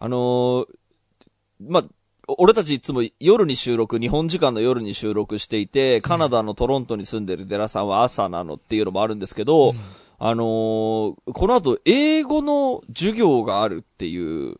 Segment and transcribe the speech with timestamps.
[0.00, 0.66] あのー
[1.60, 1.84] まあ、
[2.38, 9.74] 俺たちいつも夜に収録、日本時間の夜に収録していて、カナダのトロントに住んでるデラさんは朝なのっていうのもあるんですけど、
[10.18, 14.16] あのーこの後、英語の授業があるってい
[14.50, 14.54] う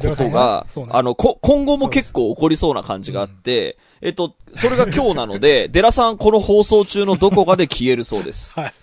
[0.00, 8.52] ことが、あの、こ、今後も結構起こりそうな感じがあって、えっと、それが今日なので、デラさんこの放送中のどこかで消えるそうです。
[8.58, 8.74] はい。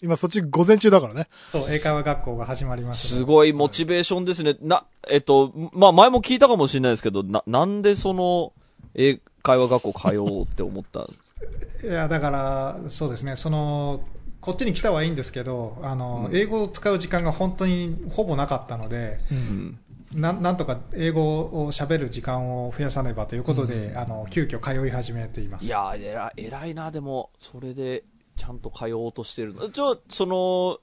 [0.00, 1.28] 今そっち午前中だからね。
[1.48, 3.24] そう、英会話学校が始まりますので。
[3.24, 4.56] すごいモチベーションですね。
[4.60, 8.52] な、えっと、まあ、前も聞いたかもしれないですけど、な、なんでその、
[8.94, 11.34] 英会話学校通おうって思ったんです
[11.80, 11.86] か？
[11.88, 14.02] いや、だから、そうですね、その、
[14.40, 19.78] こっちに来たはいいんですけど、あの、英語を使う時間が本当にほぼなかったので、うん。
[20.14, 25.66] なんなんとか英語を喋る時間を増やさねばということで、あの、急遽通い始めています。
[25.66, 25.92] いや
[26.36, 28.04] 偉いな、でも、それで、
[28.38, 29.68] ちゃんと通おうとしてるの？
[29.68, 30.78] じゃあ、その、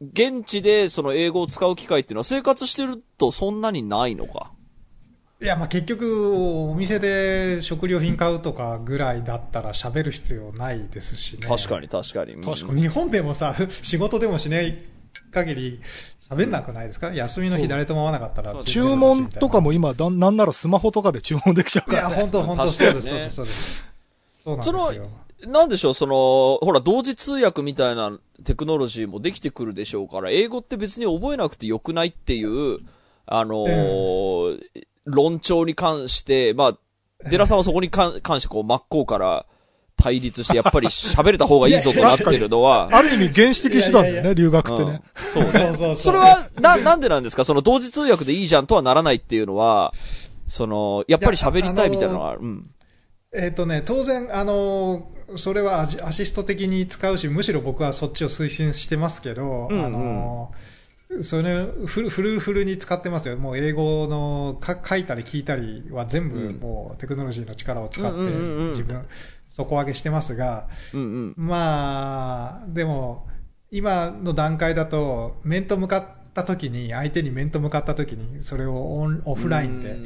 [0.00, 4.52] 現地でその英語を使う機会っていうのは生活してるとそんなにないのか？
[5.42, 6.34] いや、まあ結局、
[6.70, 11.46] お店で食料品買うとかぐらいだったら喋る必要ないですしね。
[11.46, 12.34] 確かに、確かに。
[12.34, 14.78] うん確か日本でもさ、仕事でもしない
[15.32, 15.80] 限り
[16.30, 18.54] 喋んなくないですか、休みの日誰とも会わなかったら。
[18.62, 22.22] 注文とかも今、だなんならスマホとかで注文できちゃういや、から、ね。
[22.22, 23.84] 本当本当確かにねそうです、そうです、そうです。
[24.44, 25.08] そうなんですよ。
[25.46, 32.78] なんでしょう、その、ほら、同時通訳みたいなテクノロジーもできてくるでしょうから、英語って別に覚えなくてよくないっていう、
[33.26, 34.58] あのー
[35.06, 39.46] 論調に関して、まあ、デラさんはそこに関関してこう真っ向から
[39.96, 45.02] 対立して、やっぱり喋れた方がいいぞとなってるのは、 ある意味原始的手段だよね、いやいやい留学ってね。
[45.16, 45.50] うんそうね。
[45.50, 45.94] そうそうそう。
[45.96, 47.44] それは、な、なんでなんですか？
[47.44, 49.92] その同時通訳でいいじゃんとはならないっていうのは、
[50.46, 52.40] その、やっぱり喋りたいみたいなのはある。
[52.42, 52.70] うん。
[53.32, 60.70] えっ、とね、当然、あのーそれはアシスト的に使うし、むしろ僕はそっちを推進してますけど、うんうんあのー
[61.22, 63.36] それフルフルフルに使ってますよ。
[63.36, 69.04] もう英語のか書いたり聞いたりは全部うんもうテクノロジーの力を使って自分、
[69.48, 71.34] 底上げしてますが、うんうん。
[71.36, 73.26] まあ、でも、
[73.70, 79.96] 今の段階だと、面と向かった時に、相手に面と向かった時に、それをオンオフラインで、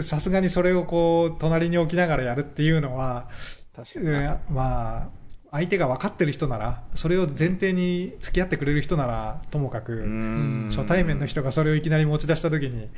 [0.00, 3.28] さすがにそれをこう、隣に置きながらやるっていうのは、
[3.74, 5.10] 確うんまあ、
[5.50, 10.68] 相手が分かってる人なら、それを前提に付き合ってくれる人なら、ともかく、ん。
[10.70, 12.88] 初対面の人がそれをいきなり持ち出した時に、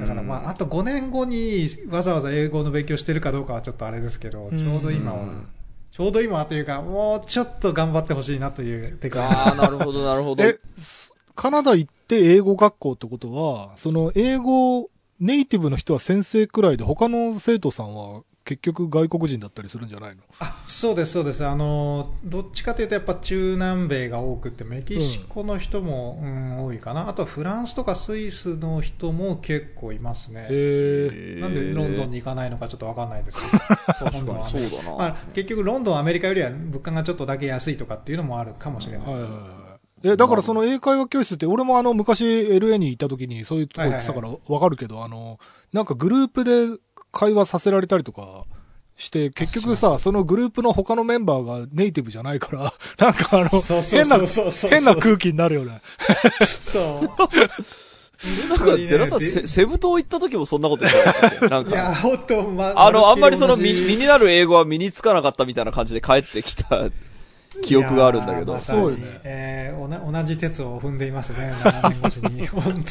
[0.00, 5.26] だからまあ、あと5年後にわざわざ英語の勉強してるかどうかはちょっとあれですけど、ちょうど今は、
[5.90, 10.42] ちょうど今はというか、もうちょっと頑張ってほしいなというああ、なるほど、なるほど。
[10.42, 14.88] え、すカナダ行って英語学校ってことは、その英語
[15.20, 20.22] ネイティブの人は先生くらいで、他の生徒さんは結局外国人だったりするんじゃないの？
[20.40, 21.44] あそうです、そうです。
[21.44, 27.08] あの、どっちかというとやっぱ中南米が多くて、メキシコの人も、うん多いかな。
[27.08, 30.40] あとフランスとかスイスの人も結構いますね。
[30.42, 33.58] なんでロンドンに行かないのかちょっとわかんないですけど。
[33.58, 34.96] 確かにそうだな。
[34.96, 39.06] まあ、結局ロンドン、アメリカよりは物価がちょっとだけ安いとかっていうのもあるかもしれない。
[39.06, 39.59] はいはいはい。
[40.02, 45.38] え、だからその英会話教室って、俺もあの昔 LA に行った時にそういうとこ行ってたからわかるけど、あの、
[45.72, 46.78] なんかグループで
[47.12, 48.44] 会話させられたりとか
[48.96, 53.50] して、結局さ、そのグループの他のメンバーがネイティブじゃないから、 なんかあの、
[53.82, 54.18] 変な、
[54.70, 55.80] 変な空気になるよね。
[56.46, 57.02] そう。
[58.48, 63.96] なんか、デラさん、セセブ島行った時もそんなこと言ってな んいや、か、ほんと、ま、あの、あんまりその身まるっきり同じ。
[63.96, 66.90] 身になる英語は身につかなかったみたいな感じで帰ってきた
[67.64, 68.52] 記憶があるんだけど。
[68.54, 72.46] まさにそうよねえーおな同じ鉄を踏んでいますね、7年越しに。
[72.48, 72.84] 本当に。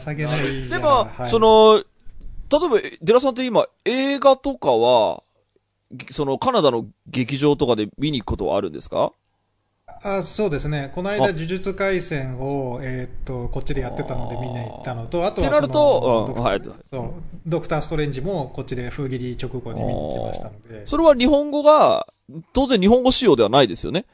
[0.00, 0.68] 情けない。
[0.68, 5.22] でも、はいそ、の、例えば、デラさんって今、映画とかは、
[6.10, 9.12] その、カナダの劇場とかで見に行くことはあるんですか？
[10.02, 10.90] あそうですね。
[10.94, 17.12] この間、あ呪術廻戦を、えーっと、こっちでやってたのでみんな行ったのと、あとはってなるとそのうんはいそう、
[17.46, 20.86] ドクター・ストレンジもこっちで封切り直後に見に行きましたので。
[20.86, 22.06] それは日本語が、
[22.52, 24.06] 当然日本語仕様ではないですよね。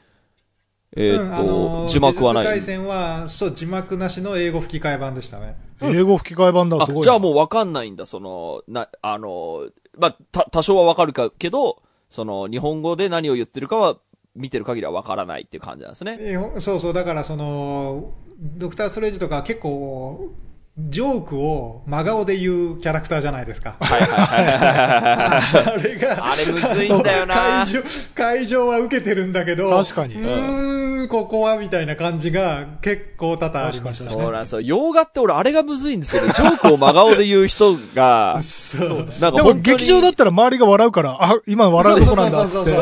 [0.95, 2.43] えうんーっと、あのー字幕はない。
[2.43, 5.55] 呪術廻戦は、そう、字幕なしの英語吹き替え版でしたね。
[5.81, 7.03] 英語吹き替え版だ、あすごいな。
[7.03, 9.67] じゃあもうわかんないんだ、その、な、あの、
[9.97, 13.97] まあ、た、多少はわかるか、けど、その、日本語で何を言ってるかは、
[14.37, 16.17] 見てる限りはわからないっていう感じなんですね。
[16.59, 20.31] そうそう、だからその、ドクター・ストレンジとか結構、
[20.77, 23.77] ジョークを真顔で言うキャラクターじゃないですか。
[23.79, 25.73] はいはいはい。
[25.79, 27.33] あれが、あれむずいんだよな
[27.65, 27.81] 会場、
[28.13, 30.76] 会場は受けてるんだけど、確かにうー
[31.07, 34.11] 分ここはみたいな感じが結構多々ありましたね。
[34.21, 34.61] そうなんですよ。
[34.61, 36.31] 洋画って俺あれがむずいんですよね。
[36.33, 38.89] ジョークを真顔で言う人が、そう。
[38.89, 42.49] なんかでも本当に劇場だったら周りが笑うから、あ、今笑うとこなんだって。
[42.51, 42.75] そうそう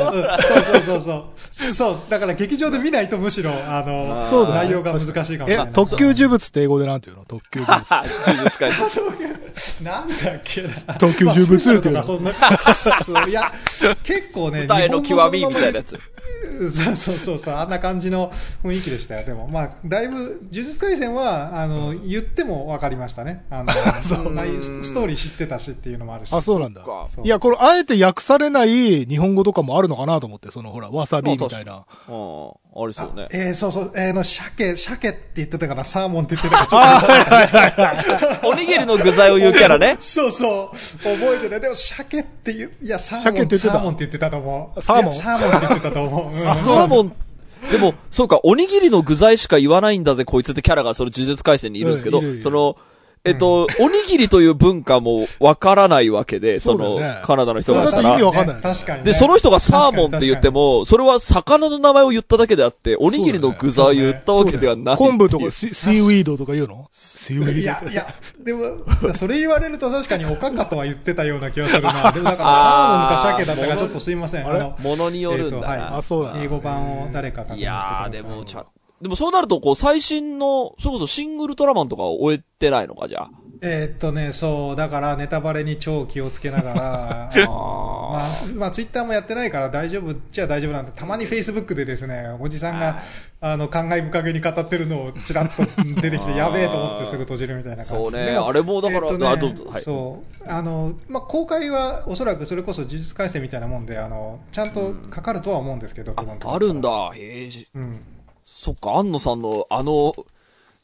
[0.81, 1.97] そうそうそう。
[2.09, 7.25] だから劇場で見ないとむしろ、あの、そう内容が難しいかもしれえない。、特級呪物って英語でなんて言うの？
[7.25, 7.85] 特級呪物。
[8.27, 9.35] 呪術廻戦。
[9.81, 10.95] なんだっけな。
[10.95, 13.51] 特級呪物っていうのまあそんなそういや、
[14.03, 15.99] 結構ね、 答えの極みみたいなやつ。
[16.71, 18.31] そうそうそうそう、あんな感じの
[18.63, 19.25] 雰囲気でしたよ。
[19.25, 23.45] でも、まあ、だいぶ、呪術廻戦は、あの、言っても分かりましたね。
[23.49, 23.73] あの、
[24.31, 26.33] 内容ストーリー知ってたしっていうのもあるし。
[26.33, 26.81] あ、そうなんだ。
[26.81, 31.85] かそういや、これ、あえて訳されない日本語とかもあるのかなと思って、その、ほら、わさびみたいな。
[32.07, 32.51] うん。
[32.77, 33.29] ありそうね。
[33.31, 38.47] えー、そうそう、えー、の、鮭、鮭って言ってたかな、サーモンって言ってたかちょっと。
[38.49, 39.95] おにぎりの具材を言うキャラね。
[40.01, 40.75] そうそう。
[40.75, 41.59] 覚えてね。
[41.61, 43.73] でも、鮭って言う、いや、サーモン、鮭って言ってた？
[43.73, 44.81] サーモンって言ってたと思う。
[44.81, 45.13] サーモン？
[45.13, 46.25] サーモンって言ってたと思う。
[46.25, 47.15] うんサーモン、
[47.71, 52.75] でも、そうか、おにぎりの具材しか言わないんだぜ、こいつってキャラがその呪術廻戦にいるんですけど、うんその、
[53.25, 58.23] えっと、おにぎりという文化もわからないわけで、そのカナダの人からしたら。
[58.25, 59.05] わかんない確かにね。
[59.05, 64.97] で、その人がサーモンって言っても、それは魚の名前を言っただけであって、おにぎりの具材を言ったわけではない。
[64.97, 66.87] 昆布とか シシーウィードとか言うの？
[66.91, 67.59] シーウィード。
[67.59, 68.13] いや、いや、
[68.43, 68.61] でも、
[69.15, 72.11] それ言われると確かにおかかとは言ってたような気がするな。
[72.13, 74.47] でもだから、サーモンか鮭だったからちょっとすいません。
[74.47, 75.75] あの、ものによるんだな。
[75.75, 76.35] えーとはいあ、そうだ。
[76.37, 78.13] 英語版を誰か確認していください。
[78.13, 78.65] やー、でも、ちゃ、
[79.01, 83.29] でもそうなると、こう、最新の、それこそシングルトラマンとかを終えてないのか、じゃあ。
[83.61, 92.99] えーっとね、そう、だからネタバレに超気をつけながら、 あのまあ、まあ、ツイッターもやってないから大丈夫っちゃ大丈夫なんで、たまにフェイスブックでですね、おじさんが、
[93.41, 95.63] あの、感慨深げに語ってるのをちらっと
[96.01, 106.81] 出てきて、やべえと思ってすぐ閉じるみたいな感じそうねであれもだからえーねあどうぞはいそう、あの、まあ、公開はおそらくそれこそ呪術廻戦みたいなもんで、あの、ちゃんとかかるとは思うんですけど、基本的にあるん。
[106.81, 107.11] だ。
[107.15, 107.67] へえ。
[107.75, 108.01] うん。
[108.45, 110.13] そっか、安野さんのあの、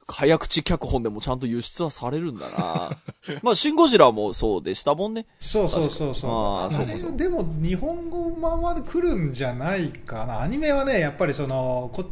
[0.08, 2.98] 早口脚本でもちゃんと輸出はされるんだな。
[3.44, 5.26] まあ、シンゴジラもそうでしたもんね。
[5.40, 6.32] そうそうそうそう。
[6.32, 10.42] あーあれそうかそうかでも日本語版まで来るんじゃないかな。
[10.42, 12.06] アニメはね、やっぱりその、こ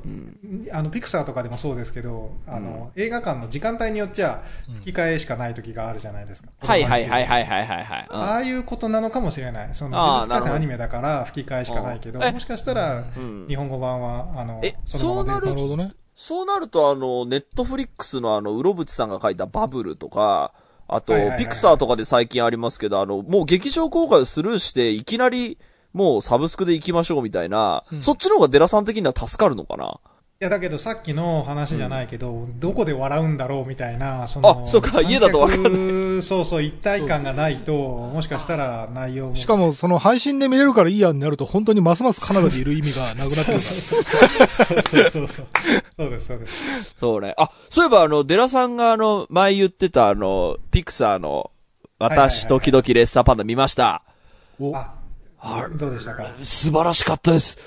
[0.71, 4.43] あのピクサーとかでもそうですけど、あの、映画館の時間帯によっちゃ
[4.81, 6.49] 吹き替えしかない時があるじゃないですか。
[6.59, 8.07] はいはいはいはいはいはいはい。
[8.09, 9.69] うんああいうことなのかもしれない。
[9.73, 9.97] その、
[10.27, 15.91] 呪術アニメだから吹き替えしかないけど、もしかしたらん日本語版は、あの、えのままそうなるなるほどね。
[16.21, 20.53] そうなると、あの、ネットフリックスのあの、うろぶちさんが書いたバブルとか、
[20.85, 25.57] あとピクサーとかで最近ありますけど、あの、もう劇場公開をスルーして、いきなり、
[25.93, 29.85] もうサブスクで行きましょうみたいな、そっちの方がデラさん的には助かるのかな？
[29.85, 30.08] い
[30.39, 36.21] や、だけどさっきの話じゃないけど、どこで笑うんだろうみたいな、その、あそうか家だとわかんないない。
[36.21, 39.35] そうそう、一体感がないと、もしかしたら内容も。
[39.35, 43.59] しかも、その配信で見れるからいいやになると、本当にますますカナダにいる意味がなくなってくるから。
[43.59, 45.47] そうそうそうそうそうそう。
[45.97, 46.93] そうです、そうです。
[46.95, 47.33] そうね。
[47.37, 51.51] あ、そういえばあの、デラさんがあの、前言ってたあの、ピクサーの、
[51.99, 54.03] 私時々レッサーパンダ見ました。
[54.57, 54.93] おあ、
[55.77, 56.23] どうでしたか？
[56.41, 57.57] 素晴らしかったです。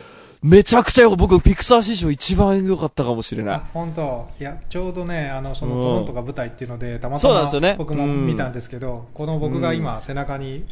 [0.42, 10.64] めちゃくちゃよ、僕、ピクサー史上一番良かったかもしれないあ。、本当いや、ちょうどね、あの、そのうんトロントが舞台っていうので、たまたま僕も見たんですけど、この僕が今背中に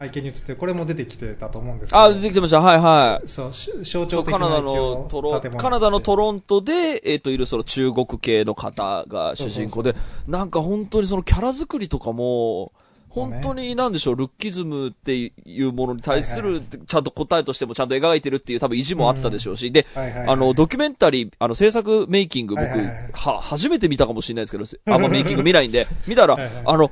[0.00, 2.02] 背景に映ってる、これも出てきてたと思うんですけど。
[2.02, 2.60] あ、出てきてました。
[2.60, 3.28] はいはい。
[3.28, 9.94] そう、し象そう、徴的なカナダのトロ、建物カナダのトロントで、えっ、と、いるその中国系の方が主人公で、
[10.26, 12.72] なんか本当にそのキャラ作りとかも、
[13.14, 19.86] 本当になんでしょう、ルッキズムっていうものに対すはいる、ちゃんと答えとしてもちゃんと描いてるっていう多分意地もあったでしょうし、で、
[20.26, 26.90] あの、ドキュメンタリー、あの、制作メイキング僕、は初めて見たかもしれないですけど、あんまメイキング見ないんで、 見たら、あの、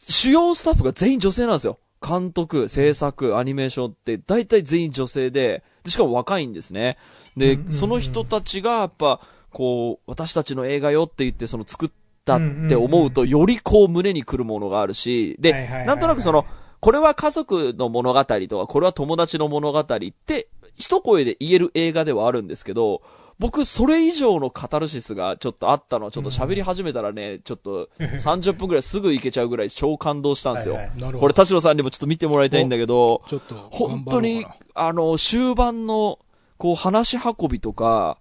[0.00, 1.78] 主要スタッフが全員女性なんですよ。
[2.04, 6.96] 監督、制作、アニメーションって大体全員女性で、でしかも若いんですね。
[7.36, 9.20] で、その人たちがやっぱ、
[9.52, 11.90] こう、私たちの映画よって言ってその作っ
[12.30, 15.52] たって思うと、よりこう胸に来るものがあるし、で
[15.86, 16.46] なんとなくその、
[16.80, 23.02] これは家族の物語とか、これは友達の物語って、一声で言える映画ではあるんですけど、
[23.38, 30.78] 僕、それ以上のカタルシスがちょっとあったのは、ちょっと喋り始めたらね、ちょっと30分くらいすぐ行けちゃうぐらい超感動したんですよ。
[31.18, 36.18] これ、田代さんにもちょっと見てもらいたいんだけど、ちょっと、本当にあの、終盤の、
[36.58, 38.18] こう、話し運びとか、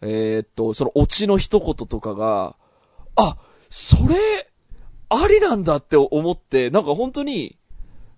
[0.00, 2.56] えーっと、そのオチの一言とかが、
[3.16, 3.36] あ、
[3.70, 4.16] それ、
[5.08, 7.56] ありなんだって思って、なんか本当に、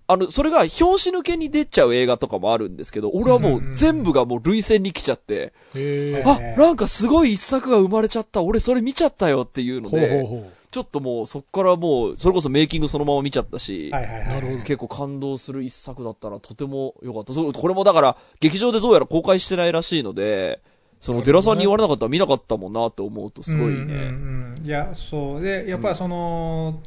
[0.06, 14.26] あの、それが表紙抜けに出ちゃう映画とかもあるんですけど、俺はもう全部がもう類線に来ちゃって、あえ、なんかすごい一作が生まれちゃった、俺それ見ちゃったよっていうのほうほうで、ほちょっともうそっからもう、それこそメイキングそのまま見ちゃったし、はいはいはい。
[14.26, 17.32] なるほど結構感動する一作だったな、とても良かった。
[17.32, 20.60] これもだから、劇場でどうやら公開してないらしいので、
[21.04, 23.74] その寺さんに言われなかったら見なかったもんなって思うとすごいね。
[23.74, 24.66] うんうんうん。
[24.66, 25.40] いや、そう。
[25.42, 26.80] で、やっぱりその、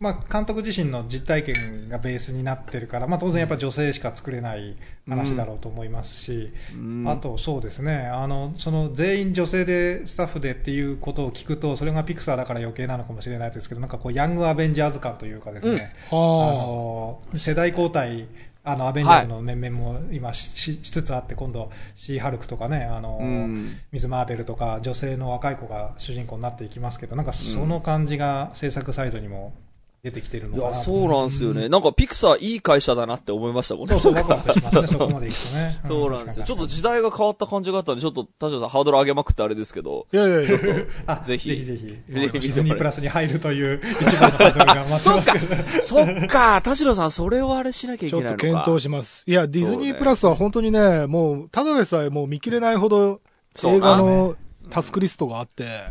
[0.00, 4.74] まあ、監督自身の実体験がベースになってるから、まあ、当然やっぱ女性しか作れない
[5.08, 7.04] 話だろうと思いますし、うん。
[7.06, 16.16] あとそうですね、あの、その全員女性でスタッフでっていうことを聞くと、それがピクサーだから余計なのかもしれないですけど、なんかこう、ヤングアベンジャーズ感というかですね、あ。
[16.16, 18.26] はの、世代交代、
[18.72, 23.70] あの、アベンジャーズの面々も今し,つつあって、今度、シー・ハルクとかね、あの、うん。
[23.92, 29.52] ミズ・マーベルとか女性の若い子が主人公になっていきますけどなんかその感じが制作サイドにも
[30.02, 31.68] 出てきてるのかないや、そうなんですよね。
[31.68, 33.98] なんかピクサーいい会社だなって思いましたもんね。
[33.98, 36.44] そうそうワクワクしますねそこまでいくとね そうなんですよ。
[36.46, 40.16] ちょっと時時代が変わった感じがあったんで、ちょっと田代さんハードル上げまくってあれですけど、い。
[40.16, 40.58] いやいやいや。
[41.06, 48.42] あぜひぜひぜひディズニープラスに入るという一番のハードルが待ちますけど そっか、田代さんそれをあれしなきゃいちょっけないのか。
[48.42, 49.24] と検討します。
[49.26, 53.20] いや、ディズニープラスは本当にね、もう、ただでさえもう見切れないほど
[53.62, 54.34] 映画の
[54.70, 55.82] タスクリストがあって、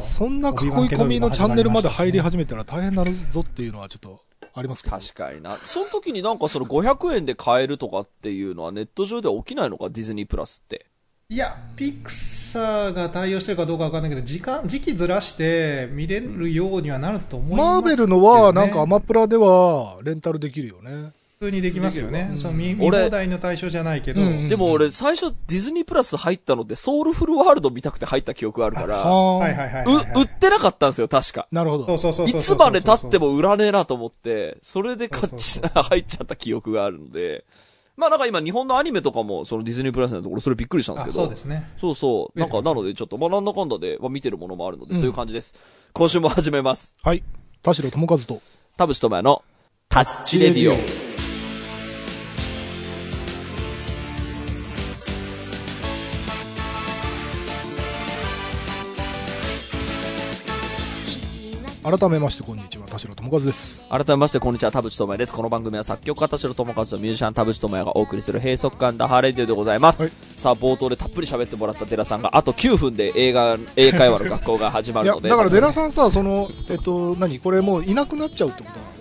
[0.00, 4.20] そんな囲い込みのチャンネルまで入り始めたら大変になるぞっていうのはちょっと
[4.54, 4.96] ありますけど。
[4.96, 5.58] 確かにな。
[5.64, 10.86] その時になんかその500円で買えるとかっていうのはネット上では起きないのか、ディズニープラスって。
[11.28, 21.10] いやピクサーが対応してるかどうかわかんないけど時間時期ずらして見れるようにはなると思いますけど、ね、マーベルのは、なんかアマプラではレンタルできるよね。
[21.42, 31.48] 普通にできますよね、うんその見見俺放題の対象じゃないけど、うんでも俺最初ディズニープラス入ったのってソウルフルワールド見たくて入った記憶があるから、ははいはいはいう、はい、はい売ってなかったんですよ、確か。
[31.50, 31.86] なるほど。
[31.86, 37.44] そうそうそういつまで経っても売らねえなと思って、それで買っそうちそう入っちゃった記憶があるので、
[37.96, 42.38] まあなんか今日本のアニメとかもそのディズニープラスのところそれびっくりしたんですあけど、そうですねそうそう。
[42.38, 45.54] なんか、なので、ちょっと、まあ、なんだかんだで、まあ、見てるものもあるので、うんという感じです。
[45.92, 46.96] 今週も始めます。
[47.02, 47.24] はい。
[47.62, 48.40] 田代智和と。
[48.76, 49.42] 田淵智也の、
[49.88, 51.11] タッチレディオ。
[61.82, 62.86] 改めまして、こんにちは。
[62.86, 63.82] 田代智和です。
[63.90, 65.32] 改めまして、こんにちは、田淵智也です。
[65.32, 70.02] この番組は作曲家田代智和とミュージシャン田淵智也がお送りする閉塞感ダハレディオでございます。
[70.02, 75.28] はいさあ、冒頭でたっぷり喋ってもらった寺さんが、あと9分で映画、英会話の学校が始まるので。
[75.28, 77.40] だから、デラさんさ、その、えっと、何？
[77.40, 78.92] これもういなくなっちゃうってことなの？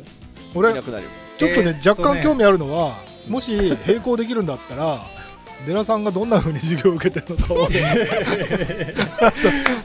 [0.56, 1.10] 俺いな、くなるよ。
[1.38, 2.98] ちょっとね、えーっとね若干興味あるのは、
[3.28, 3.56] もし
[3.88, 5.06] 並行できるんだったら、
[5.66, 7.68] デラさんがどんな風に授業を受けてるのか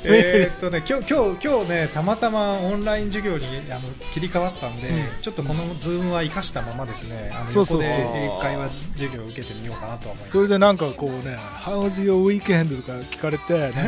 [0.04, 3.80] えーっとね今日今日今日ねたまたまオンライン授業にあの
[4.14, 4.97] 切り替わったんで、うん。
[5.21, 7.30] ちょっとこのズームは生かしたままですね。
[7.35, 10.33] あの横で英会話授業を受けてみようかなとは思います。
[10.33, 12.75] それでなんかこうね、How's your weekend?
[12.80, 13.80] とか聞かれて、なんか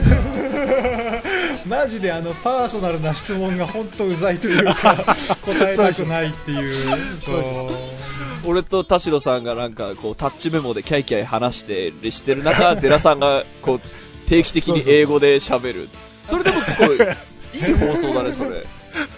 [1.67, 7.19] マジであのパーソナルな質問が本当うざいというか答えたくないっていう。
[7.19, 7.71] そう
[8.45, 13.81] 俺と田代さんがなんか、こう、タッチメモでキャイキャイ話して、してる中、 デラさんが、こう、
[14.29, 15.89] 定期的に英語で喋る。
[16.29, 18.67] それでも結構、いい放送だね、それ。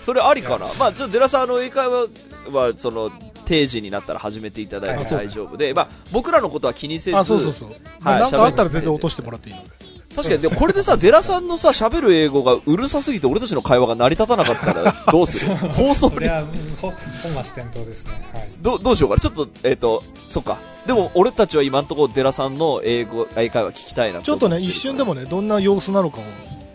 [0.01, 2.09] それありかなまあ、ちょっとデラさん、あの、英会話
[2.53, 3.11] は、その、
[3.45, 7.71] 定時になったら始めていただいてはい大丈夫で、まあ、僕らのことは気にせず、あ、そうそうそう。
[8.01, 9.90] まあはいなんかあったら全然落としてもらっていいので。
[10.15, 15.55] 確かに、でもこれでさ、デラさんのさ、喋る英語がうるさすぎて俺たちの会話が成り立たなかったら、 どうする？
[15.55, 16.45] 放送に、それは
[16.81, 16.91] ほ
[17.23, 19.21] 本末転倒ですねはいどう、どうしようかな？
[19.21, 20.59] ちょっと、えっ、と、そっか。
[20.87, 25.15] でも、俺たちは今んところデラさんの英語、英会話聞きたいなちょっとね、一瞬でも。
[25.15, 26.23] もね、どんな様子なのかを。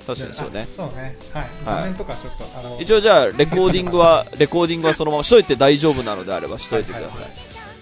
[0.07, 0.67] 確かにそうね。
[0.73, 7.21] そうねはいはい画面とかちょっとあの一応じゃあ、レコーディングは、 レコーディングはそのまましといて大丈夫なのであればしといてください。
[7.23, 7.31] はい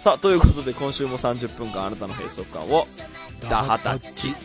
[0.04, 2.86] さあ、ということで今週も30分間あなたの閉塞感を、
[3.48, 4.36] ダハタッチ。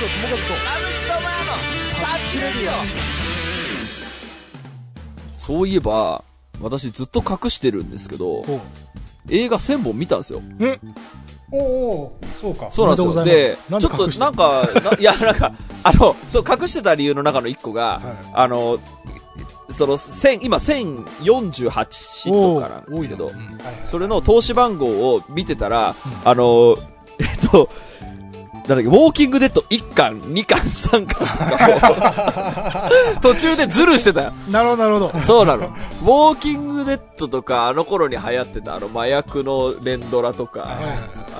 [0.00, 0.16] 田代智
[2.66, 2.72] 和
[5.36, 6.24] そういえば、
[6.62, 8.58] 私ずっと隠してるんですけど、と。
[9.28, 10.40] 映画1000本見たんですよ。
[11.52, 12.70] おおそうか。
[12.70, 13.24] そうなんですよ。
[13.24, 15.52] でちょっとなんか、ないや、なんか、
[15.82, 18.02] あの、そう、隠してた理由の中の一個が、はい。
[18.32, 18.78] あの、
[19.70, 23.32] その、千、今、1048とかなんですけど、う。
[23.32, 23.34] ん。
[23.34, 23.74] はいはい。
[23.84, 26.78] それの投資番号を見てたら、あの、
[27.18, 27.68] えっと、
[28.70, 34.32] なんだっけ、ウォーキングデッド1巻、2巻、3巻とかを、 途中でズルしてたよ。
[34.48, 35.20] なるほど、なるほど。
[35.20, 35.66] そうなの。
[36.02, 40.66] ウォーキングデッドとか、あの頃に流行ってた、あの、麻薬の連ドラとか、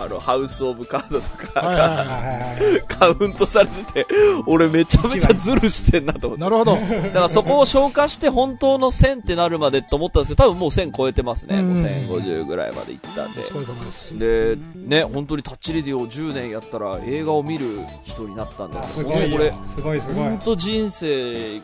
[0.03, 4.07] あの、ハウス・オブ・カードとか、はいはいはいはいはいはい カウントされてて、
[4.47, 6.45] 俺めちゃめちゃズルしてんなと思って。
[6.45, 6.73] なるほど。
[6.73, 6.79] だ
[7.13, 11.57] からそこを消化して本当の1000ってなるまでと思ったんですけど、多分もう1000超えてますね。
[11.59, 13.41] うんもう1050ぐらいまでいったんで。
[14.19, 17.67] でね、本当にタッチレディを10年やったら映画を見る
[18.03, 21.61] 人になったんだあす本当これすごいすごい本当人生を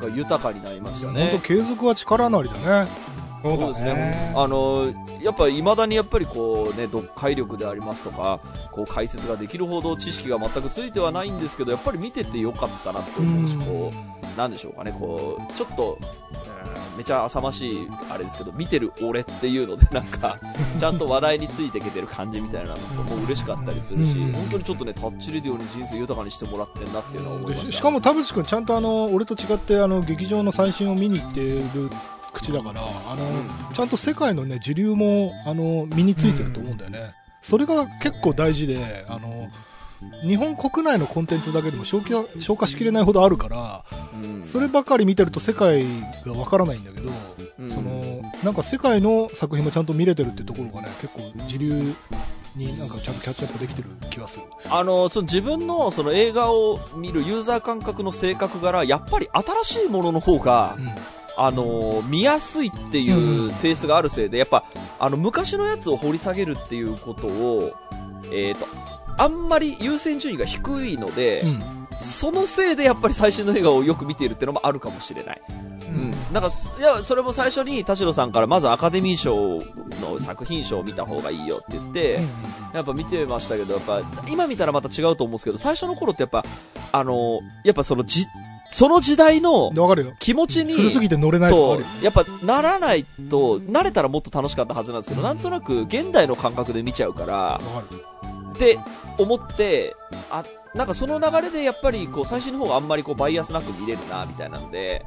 [0.00, 1.38] が豊かになりました本ね当。
[1.40, 2.54] 継続は力なりだ
[2.84, 2.88] ね。
[3.42, 4.32] そうですね。
[4.36, 15.98] あの、やっぱ未だにやっぱりこうね、読解力でありますとか、こう解説ができるほど知識が全くついてはないんですけど、やっぱり見ててよかったなって思うし、こう、なんでしょうかね、こう、ちょっと、
[16.96, 20.38] めちゃ浅ましいあれですけど、見てる俺っていうのでなんか、
[20.78, 27.72] ちゃんと話題についていけてる感じみたいなのも嬉しかったりするし、本当にちょっとね、タッチレディオに人生豊かにしてもらってんなっていうのは思いました。
[27.72, 31.62] しかも田淵君ちゃんとあの、俺と違ってあの、劇場の最新を見に行ってる
[32.32, 32.86] 口だから、あ
[33.16, 37.14] の、ちゃんと世界のね、時流も、あの、身についてると思うんだよね。
[37.42, 39.48] それが結構大事で、あの、
[40.26, 43.84] 日本国内のコンテンツだけでも消化消化しきれないほどあるから、
[44.22, 45.84] うん、そればかり見てると世界
[46.24, 47.10] がわからないんだけど、
[47.60, 48.00] うん、その
[48.42, 51.68] なんか世界の作品もちゃんと見れてるっていうところがね結構時流
[52.56, 54.46] になんかちゃんとキャッチアップできてる気がする。
[54.70, 59.28] あのその自分のその映画を見るユーザー感覚の性格柄やっぱり
[59.64, 60.88] 新しいものの方が、うん
[61.36, 64.64] あの見やすいっていう性質があるせいで、やっぱ、
[64.98, 67.72] あの、昔のやつを掘り下げるっていうことを、
[68.32, 68.66] えっ、ー、と、
[69.18, 71.62] あんまり優先順位が低いので、うん、
[71.98, 75.42] そのせいでやっぱり最新の映画をよく見ているっていうのもあるかもしれない。
[75.88, 76.10] うん。
[76.32, 76.48] なんか、
[76.78, 79.58] いや、それも最初に田代さんからまずアカデミー賞
[80.00, 82.18] の作品賞を見た方がいいよって言って、
[82.72, 86.44] やっぱ見てましたけど、やっぱ、今見たらまた違うと思うんですけど、最初の頃ってやっぱ、
[86.92, 88.24] あの、やっぱそのじ、
[88.72, 89.70] その時代の
[90.18, 97.60] 気持ちに、古すぎて乗れないそう、やっぱならないと、慣れたらもっと楽しかったはずなんですけど、なんとなく現代の感覚で見ちゃうから、
[98.58, 98.78] で、
[99.18, 99.94] 思って、
[100.30, 100.42] あ、
[100.74, 105.04] なんかその流れでやっぱりこう最新の方があんまりこうバイアスなく見れるな、みたいなんで、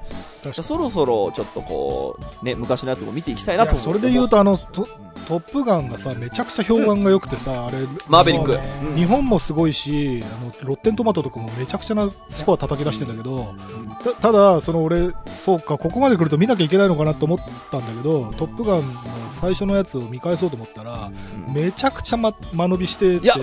[0.54, 4.88] そろそろちょっとこう、ね、昔のやつも見ていきたいなとそれで言うとあの、ト
[5.28, 8.60] トップガンがさ、めちゃくちゃ評判が良くてさ、あれ、マーベリック、
[8.96, 13.56] 日本もすごいし、あの、ロッテントマトとかもめちゃくちゃなスコア叩き出してんだけど、
[14.04, 17.40] たただ、その俺、そうか、ここまで来ると見なきゃいけないのかなと思っ
[17.72, 18.84] たんだけど、トップガンの
[19.32, 21.12] 最初のやつを見返そうと思ったら、
[21.54, 23.36] めちゃくちゃ、ま、間延びしてて、いや、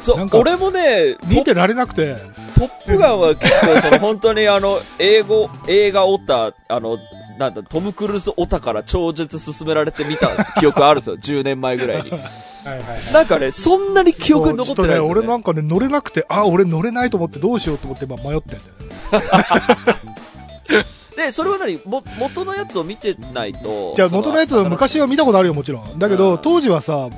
[0.00, 2.16] そう、俺もね、見てられなくて。
[2.56, 6.98] トップガンは結構、その、本当にあの、英語、映画オタ、あの、
[7.38, 11.16] なんだ、トム・クルーズオタから超絶進められてみた記憶あるんですよ。
[11.40, 12.10] 10年前ぐらいに。
[12.10, 15.20] はいはいはい、なんかね、そんなに記憶残ってないですよ、ね、ね。
[15.20, 19.20] 俺なんかね、乗れなくて、あ、俺乗れないと思ってどうしようと思って、まあ、迷ってんだよ
[19.92, 19.96] ね。
[21.16, 21.78] で、それは何？
[21.84, 23.94] も、元のやつを見てないと。
[23.96, 25.98] じゃあ元のやつを昔は見たことあるよ、もちろん。
[25.98, 27.10] だけど、当時はさ、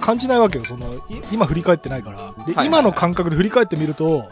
[0.00, 0.64] 感じないわけよ。
[0.64, 0.86] その、
[1.32, 2.16] 今振り返ってないから。
[2.16, 4.28] で、はいはいはい、今の感覚で振り返ってみると、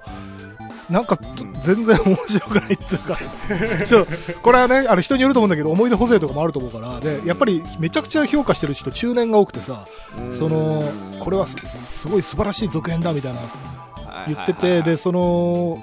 [0.90, 1.18] なんか、
[1.62, 3.18] 全然面白くないっていうか
[3.86, 4.06] ちょ
[4.42, 9.84] これはね、あの人によると思うんだけど、思い出補正とかもあると思うから、で、やっぱりめちゃくちゃ評価してる人、中年が多くてさ、
[10.32, 13.40] その、これはすごい素晴らしい続編だみたいな
[14.26, 15.82] 言ってて、で、その、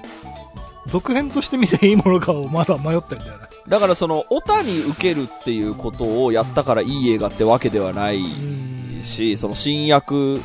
[0.86, 3.48] 続編として見ていいものかをまだ迷ってんだよね。
[3.66, 8.22] だからその、オタに受けるっていうことをやったからいい映画ってわけではない
[9.02, 10.40] し、その新薬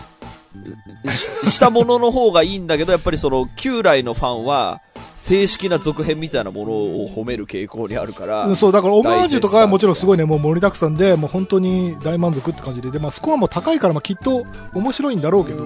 [1.12, 4.82] したものの方がいいんだけど、やっぱりその、旧来のファンは、
[5.16, 8.56] 正式な続編みたいなものを褒める傾向にあるから。
[8.56, 15.66] そう、だからオマージュとかはもちろんすごいね、もう盛りだくさんで、もう本当に大満足って感じで、で、まあスコアも高いから、まあきっと面白いんだろうけど、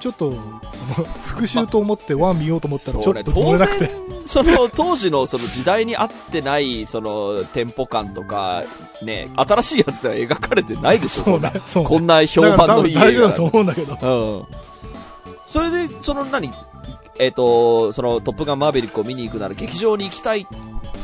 [0.00, 3.90] ちょっと、その、復習と思ってワン見ようと思ったらちょっと乗れなくて。
[4.26, 8.64] その、当時のその時代に合ってない、その、テンポ感とか、
[9.02, 11.52] ね、新しいやつでは描かれてないですよ、そんな。
[11.84, 13.28] こんな評判のいい映画。
[13.28, 13.92] だと思うんだけど。
[13.92, 14.46] うん。
[15.46, 16.50] それで、その何、
[17.18, 20.46] えっ、ー、と、そのトップガンマーベリックを見に行くなら劇場に行きたい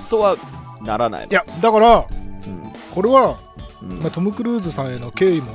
[0.09, 0.37] とは
[0.82, 2.06] ならないいや、だから、
[2.46, 3.38] うん、これは、
[3.82, 5.52] うん、まあ、トム・クルーズさんへの敬意も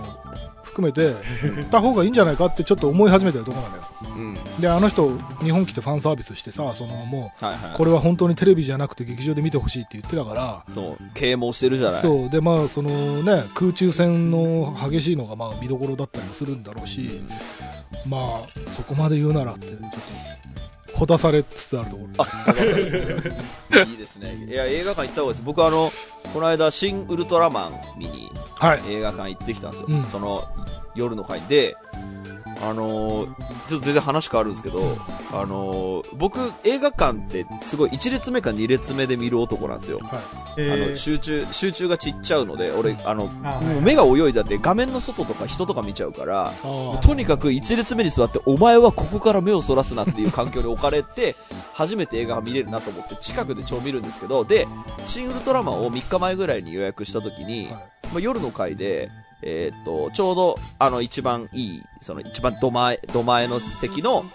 [0.71, 3.83] 含めて、行った方がいいんじゃないかってちょっと思い始めてるところなのよ。
[4.15, 5.11] うん、で、あの人、
[5.43, 10.65] 日本来てファンサービスしてさ、そのもう、はいはい、これは本当にテレビじゃなくて劇場で見てほしいって言ってたから、
[11.13, 12.01] 啓蒙してるじゃない。
[12.01, 17.21] そう、で、まあ、そのね、空中戦の激しいのがまあ見どころだったりもするんだろうし、
[18.07, 19.87] まあ、そこまで言うならって、ちょっと。
[21.01, 22.25] ほだされつつあるところ。
[22.45, 23.07] あ、です
[23.89, 24.35] いいですね。
[24.35, 25.41] いや、映画館行った方がいいです。
[25.41, 25.91] 僕あの、
[26.31, 28.29] この間、新ウルトラマン見に、
[28.87, 29.87] 映画館行ってきたんですよ。
[29.89, 30.43] はい、その、
[30.93, 31.75] 夜の回で、
[32.63, 33.25] あのー、
[33.67, 34.81] ちょっと全然話変わるんですけど、
[35.31, 39.99] あのー、僕、映画館ってすごい1列目か2列目で見る男なんですよ。
[40.03, 40.17] は
[40.61, 46.53] い、あの集中、集中が散っちゃうので、俺、あの、もう目が泳いだって画面の外とか人とか見ちゃうから、
[47.01, 51.35] とにかく1列目に座って、お前はここから目をそらすなっていう環境に置かれて、
[51.73, 54.67] 初めて映画が見れるなと思って近くで超見るんですけど、で、
[55.05, 59.09] シン・ウルトラマンを3日前ぐらいに予約した時に、はい、まあ、夜の回で、
[59.43, 64.25] えー、と、ちょうど、あの、一番いい、その一番土前、土前の席の、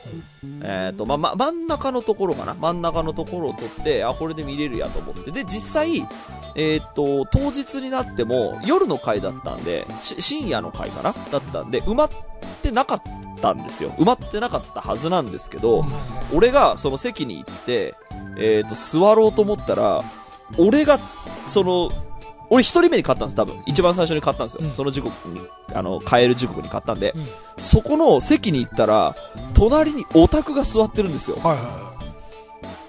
[0.63, 2.55] えー、と、ま、ま、真ん中のところかな？
[2.55, 5.31] 真ん中のところを取って、あ、これで見れるやと思って。
[5.31, 6.07] で、実際、
[6.57, 11.13] えっ、と、当日になっても夜の回だったんで、深夜の回かな？
[11.31, 12.11] だったんで、埋まっ
[12.63, 13.03] てなかっ
[13.41, 13.91] たんですよ。
[13.99, 15.85] 埋まってなかったはずなんですけど、
[16.35, 17.95] 俺がその席に行って、
[18.39, 20.03] えっ、と、座ろうと思ったら、
[20.59, 20.99] 俺が、
[21.47, 21.91] その、
[22.49, 23.61] 俺一人目に買ったんです、多分。
[23.67, 24.61] 一番最初に買ったんですよ。
[24.65, 25.41] うんその時刻に、
[25.75, 27.25] あの、買える時刻に買ったんで、うん
[27.59, 29.15] そこの席に行ったら、
[29.55, 31.39] 隣にオタクが座ってるんですよ。
[31.43, 31.93] はいは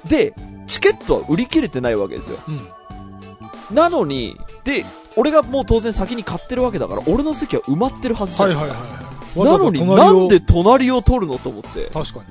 [0.06, 0.34] で、
[0.68, 2.38] チケットは売り切れてないわけですよ。
[2.48, 3.74] いはい。
[3.74, 8.84] なのに、で、俺がもう当然先に買ってるわけだから、俺の席は埋まってるはずじゃはないいですか。
[8.84, 9.08] はいはいはい。
[9.46, 11.90] なのに、なんで隣を取るのと思って。
[11.94, 12.26] 確かに。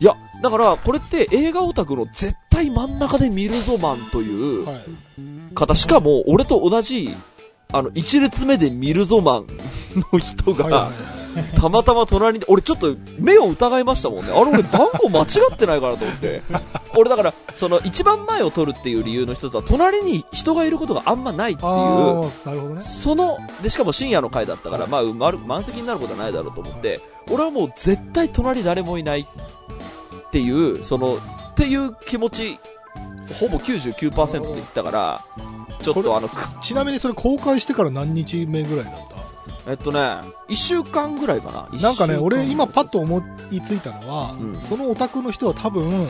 [0.00, 5.54] いや、だから、これって映画オタクの絶対真ん中で見るぞマンというはい。
[5.54, 7.14] 方、しかも、俺と同じ、
[7.70, 9.46] あの、一列目で見るぞマン
[10.12, 10.90] の人が、
[11.60, 14.32] たまたま隣に、俺ちょっと目を疑いましたもんね。
[14.32, 16.42] あれ俺番号間違ってないかなと思って。
[16.96, 22.80] 俺だから、その一番前を取るっていう理由の一つは、隣に人がいることがあんまないっていう、ね。
[22.80, 25.02] その、で、しかも深夜の回だったから、まあ、
[25.46, 27.00] 満席になることはないだろうと思って、
[27.30, 32.58] 俺はもう絶対隣誰もいないっていう、その、っていう気持ち、
[33.38, 35.20] ほぼ99%で言ったから、
[35.94, 39.18] ちょっとあの、くちなみにそれ公開してから何日目ぐらいだった
[39.68, 40.00] えっとね、
[40.48, 41.68] 一週間ぐらいかな。
[41.72, 44.60] 一なんかね、俺今パッと思いついたのは、うん。
[44.62, 46.06] そのオタクの人は多分、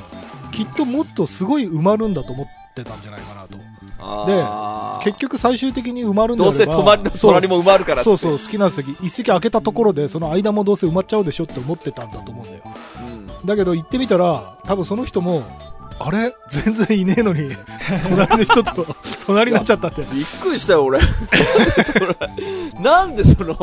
[0.52, 3.56] きっともっとすごい埋まるんだと思ってたんじゃないかなと。
[3.98, 5.04] あー。
[5.04, 12.62] 結局最終的に埋まるんだどうせ隣の隣も埋まるからそうそう、好きな席、一席空けたところで、その間もどうせ埋まっちゃうでしょって思ってたんだと思うんだよ。
[13.40, 13.46] うん。
[13.46, 15.42] だけど行ってみたら、多分その人も、
[16.00, 16.34] あれ？
[16.48, 17.50] 全然いねえのに、
[18.08, 18.87] 隣の人と
[19.26, 20.02] 隣になっちゃったって。
[20.02, 21.00] びっくりしたよ、俺。
[22.80, 23.56] なんでその、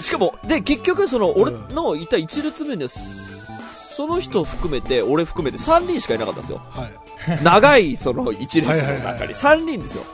[0.00, 6.60] しかも、で、結局その、俺のいた一列目には、その人含めて、俺含めて3人しかいなかったんですよ。
[6.70, 7.42] はい。
[7.42, 10.04] 長い、その一列の中に3人ですよ。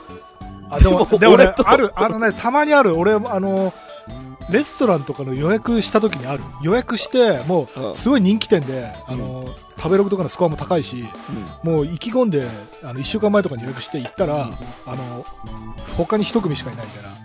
[0.69, 2.97] あ、でも、でもね俺、とある、あのね、たまにある。
[2.97, 3.73] 俺、あの、
[4.49, 6.43] レストランとかの予約した時にある。
[6.61, 9.45] 予約して、もうんう、すごい人気店で、あの、
[9.77, 11.05] 食べログとかのスコアも高いし、
[11.63, 12.47] もう意気込んで、
[12.83, 14.51] あの、一週間前とかに予約して行ったら、
[14.85, 15.25] あの、
[15.97, 17.23] 他に一組しかいないみたいな。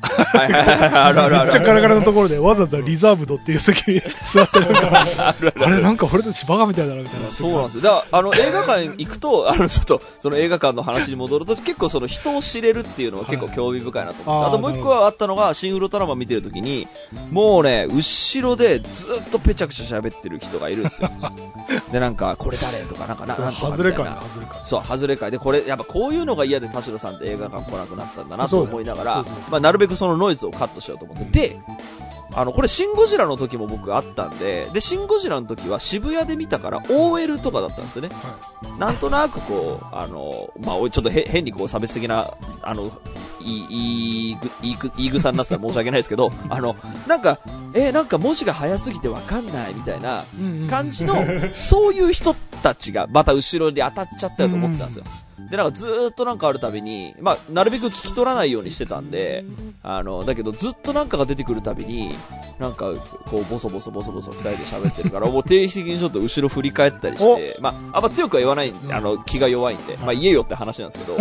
[1.45, 4.01] めっちゃガラガラのところで、わざわざリザーブドっていう席に
[4.33, 5.35] 座ってるから、あ
[5.71, 7.31] れ、なんか俺たちバカみたいだな、みたいな。
[7.31, 7.83] そうなんですよ。
[7.83, 14.31] だから、あの、映画館行くと、 あの、ちょっと、その映画館の話に戻ると、結構その人を知れるっていうのは結構興味深いなと思って。
[14.31, 16.87] はいあともう一個はあったのが、シン・ウルトラマン見てるときに、
[17.31, 21.11] もうね、後ろでずっとぺちゃくちゃ喋ってる人がいるんですよ。
[21.91, 23.77] で、なんか、これ誰とか、なんか、ななんとかみたいな。
[23.77, 24.61] 外れかい、外れかい。
[24.65, 31.25] そう、外れ会で、これ、やっぱこういうのが嫌で田代さんって映画館来なくなったんだなと思いながらまあ、なるべくそのノイズをカットしようと思って。
[31.25, 31.61] で、
[32.33, 38.11] あの、これ、シン・ゴジラの時も僕あったんで、で、シン・ゴジラの時は渋谷で見たから OL とかだったんですよね。
[38.79, 42.31] なんとなくこう、あの、まあ、ちょっとへ変にこう差別的な、
[42.63, 42.91] あの、
[43.41, 43.67] いい、
[44.31, 47.39] いいぐ、いいぐ、いいぐさになってたら申し訳ないですけど、 あの、なんか、
[47.75, 50.25] えーなんか文字が早すぎてわかんないみたいな
[50.69, 51.25] 感じの、
[51.55, 55.05] そういう人たちがまた後ろに当たっちゃったよと思ってたんですよ。
[55.51, 59.45] で、なんかずーっとなんかあるたびに、まあ、なるべく聞き取らないようにしてたんで、
[59.83, 62.15] あの、だけどずっとなんかが出てくるたびに、
[62.59, 62.93] なんか、
[63.27, 71.19] こう、ボソボソボソボソ二人で喋ってるから、もう定期的にちょっと後ろ振り返ったりして、まあ、あんま強くは言わない、あの、気が弱いんで、まあ、言えよって話なんですけど、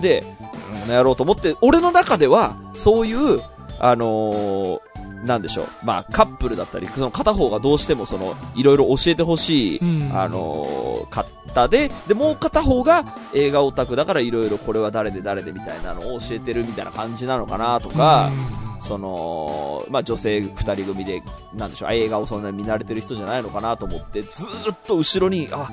[0.00, 3.40] で、この野郎と思って、俺の中では、そういう、
[3.78, 4.89] あのー
[5.24, 5.66] なんでしょう。
[5.84, 13.04] まあ、カップルだったり、その片方がどうしてもその、いろいろ教えてほしい、うんあのー方で、で、もう片方が
[13.34, 18.30] 映画オタクだからいろいろこれは誰で誰でみたいなのを教えてるみたいな感じなのかなとか、
[18.78, 21.22] その、まあ女性二人組で、
[21.54, 25.68] なんでしょう、映画をそんなに見慣れてる人じゃないのかなと思って、ずーっと後ろに、あ、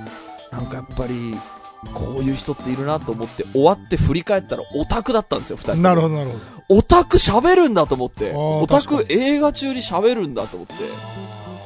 [0.51, 1.35] なんかやっぱり、
[1.93, 6.77] こういう人っているなと思って、終わって振り返ったらオタクだったんですよ、二人なるほど、なるほど。
[6.77, 10.73] オタク喋るんだと思って、オタク映画中に喋るんだと思って、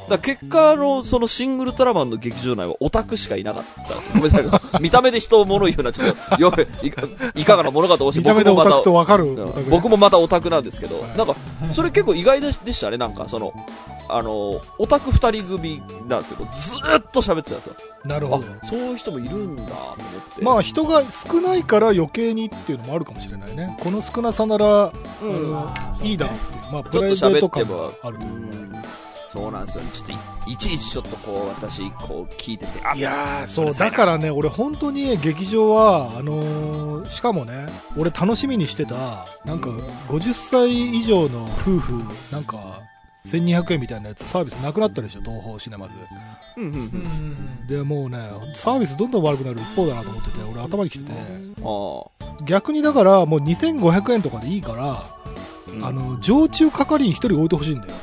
[0.08, 4.12] だ結果、あの、そのシングルトラマンの劇場内はオタクしかいなかったんですよ。
[4.14, 4.80] ごめんなさい。
[4.82, 7.02] 見た目で人を物言うのはちょっと、よいか
[7.34, 9.42] いかがなものかと思うし、見た目でオタクとわかるうん。
[9.42, 11.34] オタク僕もまたオタクなんですけど、なんか、
[11.72, 13.52] それ結構意外ででしたね、なんか、その、
[14.08, 17.76] あの、オタク二人組なんですけど、ずーっと喋ってたんですよ。
[18.04, 20.44] あなるほど。、そういう人もいるんだ、と思って。
[20.44, 23.76] まあ人が少ないから余計にっていうのもあるかもしれないね。
[23.80, 26.72] この少なさなら、うんいいだろうっていう。
[26.72, 28.18] まあプライベート喋っても感がある。
[28.20, 28.72] うん
[29.32, 29.90] そうなんですよね。
[29.94, 30.06] ちょっ
[30.44, 39.70] とい、いちいちちょっとこう、私、こう、聞いてて、あいやー、そう、だからね、俺本当に劇場は、あのーしかもね、俺楽しみにしてた、なんか、
[40.10, 42.82] 50歳以上の夫婦、なんか、
[43.26, 45.94] 1200円みたいなやつ、サービスなくなったでしょ、東宝シネマズ。
[46.56, 46.76] うんうんう。
[46.76, 46.84] うん
[47.64, 48.18] んで、もうね、
[48.54, 52.04] サービスどんどん悪くなる一方だなと思ってて、俺頭にきてて、あ
[52.46, 55.04] 逆にだからもう2500円とかでいいから、
[55.74, 57.94] うんあの、常駐係員一人置いてほしいんだよ。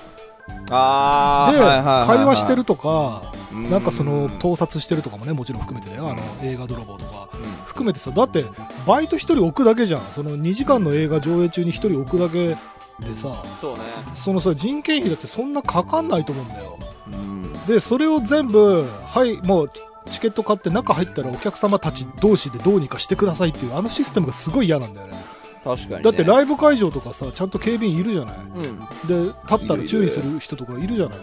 [0.72, 5.98] あーで、はいはいはいはい会話してるとか、うんなんかその、盗撮してるとかもね、もちろん含めて。
[5.98, 7.28] あの、映画泥棒とか。
[7.34, 8.44] うん含めてさ、だって、
[8.86, 10.02] バイト一人置くだけじゃん。
[10.14, 12.56] その2時間の映画上映中に一人置くだけ
[13.02, 13.80] でさ、そうね。
[14.16, 16.80] そのさ、人件費だってそんなかかんないと思うんだよ。
[17.08, 17.66] うん。
[17.66, 19.70] で、それを全部、はい、もう、
[20.10, 25.18] チケット買って中入ったらお客様たち同士でどうにかしてくださいっていうあのシステムがすごい嫌なんだよね。
[25.64, 26.02] 確かに、ね。
[26.02, 28.36] だってライブ会場とかさ、ちゃんと警備員いるじゃない。
[28.38, 28.80] うん。
[29.08, 31.20] で、立ったら注意する人とかいるじゃない。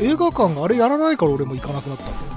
[0.00, 2.31] 映画館があれやらないから俺も行かなくなったんだよ。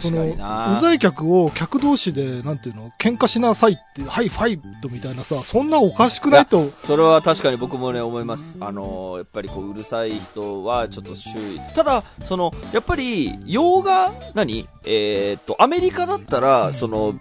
[0.00, 8.56] その、うざい客を客同士で、なんていうの、喧嘩しなさいって、はい、ファイトみたいなさ、そんなおかしくないと、それは確かに僕もね、思います。
[8.60, 11.60] あのーやっぱりこう、うるさい人はちょっと注意。
[11.74, 14.66] ただ、その、やっぱり、洋画、何？
[14.86, 17.14] えーっと、アメリカだったら、その、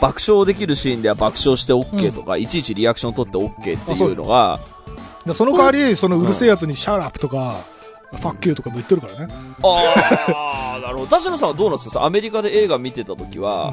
[0.00, 4.60] 爆笑できるシーンでは爆笑して OK とか、いちいちリアクション取って OK っていうのが、
[5.26, 7.60] でその代わり、そのうるせえやつにシャーラップとか、
[8.12, 9.32] ファッキューとかも言ってるからね。
[9.62, 11.06] あー、なるほど。
[11.10, 12.04] 田代さんはどうなんですか？
[12.04, 13.72] アメリカで映画見てた時は、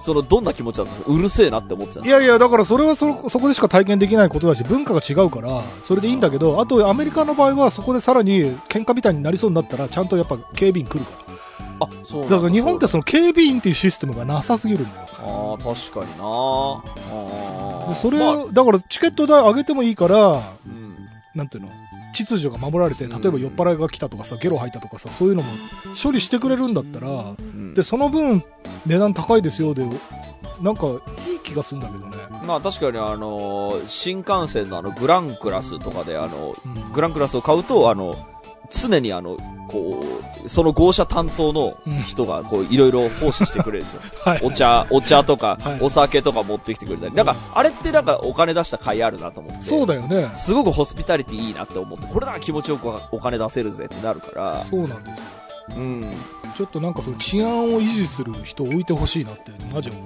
[0.00, 1.10] その、どんな気持ちなんですか？
[1.10, 11.16] うるせえなって思ってたいやいや、だからそれはそ、そこでしか体験できないことだし、文化が違うから、それでいいんだけど、あとアメリカの場合は、そこでさらに喧嘩みたいになりそうになったら、ちゃんとやっぱ警備員来るから。
[11.16, 11.38] か
[11.80, 12.30] あ、そうだ。
[12.30, 15.00] だから日本ってその警備員っていうシステムがなさすぎるんだ。
[15.00, 15.06] よ。
[15.20, 16.24] ああ、確かにな。
[17.90, 18.52] あそれ、まあ。
[18.52, 20.96] だからチケット代上げてもいいから、うん。
[21.34, 21.70] なんていうの？
[22.24, 25.48] 秩序が守られて、例えば酔っ払いが来たとかさ、ゲロ吐いたとかさ、そういうのも
[26.00, 27.74] 処理してくれるんだったら、うん。
[27.74, 28.42] で、その分、
[28.86, 29.86] 値段高いですよ、で、
[30.62, 32.16] なんか、いい気がするんだけどね。
[32.46, 36.92] まあ確かにあのー新幹線のあのグランクラスとかであの、うん。
[36.92, 38.16] グランクラスを買うとあの、
[38.70, 39.36] 常にあの、
[39.68, 40.02] こ
[40.44, 44.02] う、その号車担当の人がこういろいろ奉仕してくれるんですよ。
[44.24, 44.40] はい。
[44.42, 47.14] お茶、お茶とかはい、お酒とか持ってきてくれたり。
[47.14, 49.62] なんか、あれってなんかお金出した甲斐あるなと思って。
[49.62, 50.30] そうだよね。
[50.34, 55.24] すごくホスピタリティいいなって思って、これなら気持ちよくお金出せるぜってなるから、そうなんですよ。
[55.76, 56.12] うん。
[56.56, 59.98] ちょっとなんかその治安を維持する人を置いてほしいなって、マジ思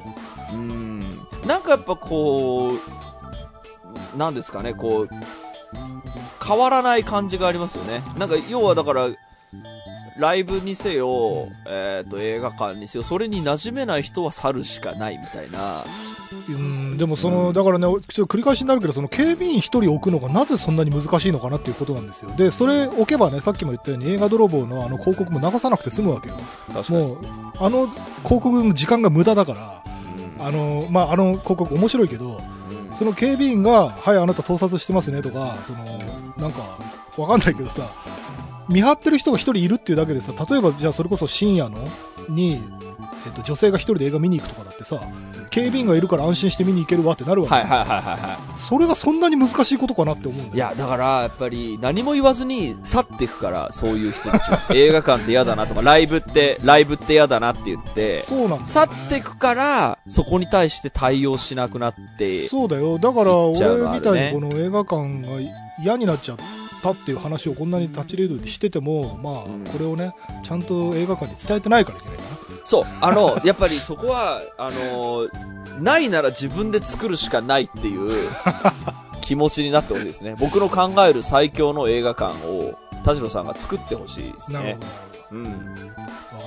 [0.53, 0.55] う。
[0.55, 1.01] うん。
[1.46, 5.14] なんかやっぱこう、なんですかね、こう、
[6.42, 8.02] 変わらない感じがありますよね。
[8.18, 9.09] なんか、要はだから、
[10.18, 15.85] ライブにせよ、えっ、と、映画館にせよ、それに馴染めない人は去るしかないみたいな。
[16.48, 22.31] うん、でもその、だからね、ちょっと繰り返しになるけど、その警備員一人置くのがなぜそんなに難しいのかなっていうことなんですよ。
[22.37, 26.37] で、それ置けばね、さっきも言ったように映画泥棒のあの広告も流さなくて済むわけよ。
[26.90, 27.18] もう、
[27.59, 29.83] あの広告の時間が無駄だから、
[30.38, 32.62] うんあの、まあ、あの広告面白いけど、うん
[32.92, 35.85] その警備員が、はい、あなた盗撮してますねとか、その、
[36.37, 36.78] なんか、
[37.18, 37.83] わかんないけどさ、
[38.68, 41.79] 見張ってる人が一人いるっていうだけでさ、例えばじゃあそれこそ深夜の、
[42.29, 42.62] に、
[43.27, 45.01] えっと、女性が一人で映画見に行くとかだってさ、
[45.51, 50.53] 警備員がいるから安心して見に行けるわってなるわけ、はいはいはいはいはそれがそんなに難しいことかなって思うんだよ。
[50.55, 50.57] い。
[50.57, 54.61] いや、だから、やっぱり、何も言わずに去っていくから、そういう人たちは。
[54.75, 62.98] 映画館って嫌だなとか、ライブって、ライブって嫌だなって言って、そうなんだ去よ、っていくから、そこに対して対応しなくなって、そうだよ。
[62.98, 65.29] だから、俺みたいにこの映画館が
[65.83, 66.38] 嫌になっちゃっ
[66.83, 72.29] たっていう話をこんなにタッチレードでしてても、まあ、うんこれをね、ちゃんと映画館に伝えてないからいけないかな。
[72.64, 75.29] そう、あの、 やっぱりそこは、あの
[75.81, 78.29] ないなら自分で作るしかないっていう
[79.23, 80.37] 気持ちになってほしいですね。
[80.38, 84.79] 僕の考える最強の映画館を、田代さんが作ってほしいですね。
[85.31, 85.75] うん。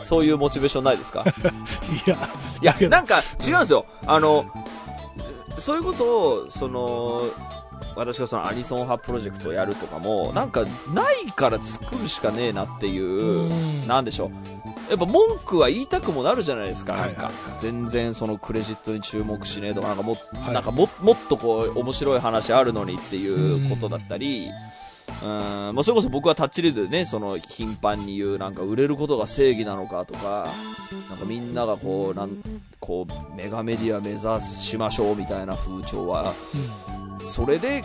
[0.04, 1.24] そういうモチベーションないですか？
[2.06, 3.86] いや、いやなんか違うんですよ。
[4.06, 4.46] あの、
[5.58, 7.24] それこそ、その、
[7.96, 13.88] 私がそのアニソン派プロジェクトをやるとかも、なんかないから作るしかねえなっていう、うん。
[13.88, 14.32] なんでしょう。
[14.90, 17.32] やっぱ文句は言いたくもなるじゃないですか、なんか。
[17.58, 20.54] 全然そのクレジットに注目しねえとか、なんかも、はい。
[20.54, 24.50] なんかも、もっとこう、面白い話あるのにっていうことだったり、
[25.24, 30.48] うん、まあ、それこそ僕はタッチリードでね、その頻繁に言う、なんか売れることが正義なのかとか、
[31.10, 32.44] なんかみんながこう、なん、
[32.80, 36.34] こう、メガメディア目指しましょうみたいな風潮は、
[37.20, 37.84] それで、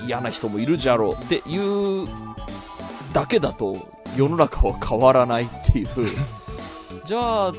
[0.00, 2.08] うん、嫌な人もいるじゃろうっていう
[3.12, 3.76] だけだと、
[4.16, 5.88] 世の中は変わらないっていう。
[7.04, 7.52] じゃあ、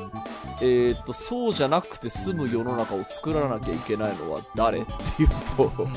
[0.61, 5.93] えっ、と、そうじゃなくて済む世の中を作らなきゃいけないのは誰っていうと、うん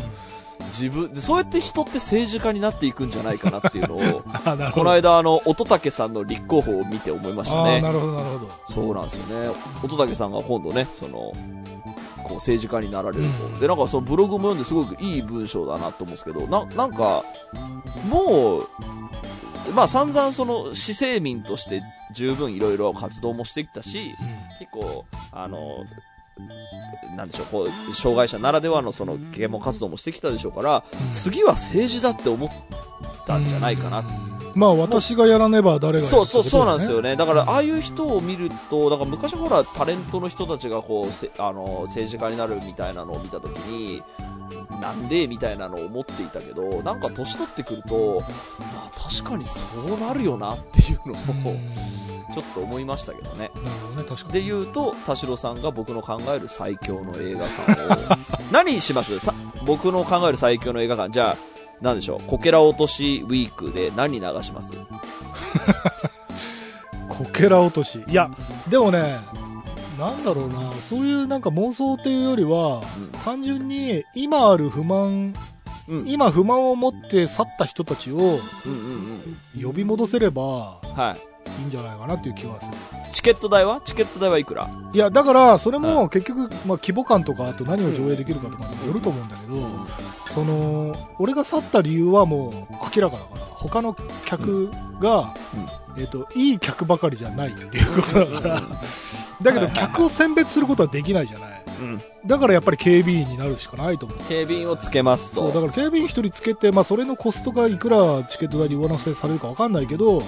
[0.72, 4.22] 自分、そうやって人って政治家になっていくんじゃないかなっていうのを。
[4.72, 7.80] この間、あの、乙武さんの立候補を見て思いましたね。
[7.80, 8.48] なるほど、なるほど。
[8.68, 9.54] そうなんですよね。
[9.82, 11.32] 乙武さんが今度ね、その、
[12.32, 13.44] こう政治家になられると。
[13.46, 17.22] うんで、なんかそのブログも読んですごくいい文章だなと思うんですけど、な、なんか、
[18.08, 18.62] もう、
[19.74, 24.14] まあ散々その、市政民として十分いろいろ活動もしてきたし、
[24.58, 25.84] 結構、あの、
[27.16, 32.50] なんでしょう、こう、障害者ならではのその啓蒙活動もしてきたでしょうから、次は政治だって思っ
[33.26, 34.04] たんじゃないかな。
[34.54, 36.96] まあ私がやらねば誰がやるそうそうそうなんですよ。
[36.98, 37.16] よね。
[37.16, 44.02] だから、ああいう人を見ると、だから昔ほら、タレントの人たちがこう、せあの、政治家になるみたいなのを見たときに、
[44.80, 48.26] なんでみたいなのを思っていたけど、なんか年取ってくると、ま
[48.86, 51.56] あ確かにそうなるよなっていうのうんを、
[52.34, 53.50] ちょっと思いましたけどね。
[53.54, 54.32] なるほどね、確かに。
[54.34, 58.16] で言うと、田代さんが僕の考える最強の映画館を、
[58.52, 59.18] 何します？
[59.18, 59.32] さ
[59.64, 61.51] 僕の考える最強の映画館、じゃあ、
[61.82, 64.72] なんでしょう、こけら落としウィークで何流します？
[67.08, 68.02] こけら落とし。
[68.08, 68.30] いや、
[68.68, 69.16] でもね、
[69.98, 72.82] なんだろうな、そういうなんか妄想っていうよりは、
[73.24, 75.34] 単純に今ある不満、
[75.88, 76.04] うん。
[76.08, 78.38] 今不満を持って去った人たちをうんうん
[79.56, 79.62] うん。
[79.62, 81.31] 呼び戻せればはい。
[81.58, 82.72] いいんじゃないかなっていう気はする。
[83.10, 83.80] チケット代は？
[83.84, 84.68] チケット代はいくら？
[84.92, 89.68] いや、だから、それも結局、まあ、規模感とか、あと何を上映できるかとかにもよると思うんだけど、
[90.28, 92.52] その、俺が去った理由はもう
[92.96, 95.34] 明らかだから、他の客が、
[95.98, 98.62] えっ、と、いい客ばかりじゃないっていうことだから、
[99.42, 101.61] だけど客を選別することはできないじゃない。
[101.82, 101.98] うん。
[102.26, 104.18] だからやっぱり警備員になるしかないと思う。
[104.28, 105.60] 警備員をつけますそう、と。
[105.60, 110.24] だから警備員一人つけて、まあそれのコストがいくらチケット代に上乗せされるかわかんないけど、うん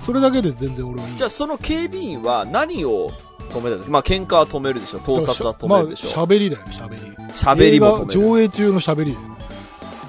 [0.00, 1.16] それだけで全然俺はいい。
[1.16, 3.10] じゃあその警備員は何を
[3.50, 3.90] 止めたんですか？
[3.92, 7.00] まあ喧嘩は止めるでしょ盗撮は止めるでしょまあ喋りだよ、喋り。
[7.32, 8.28] 喋りも止める。
[8.30, 9.34] 上映中の喋りだよね。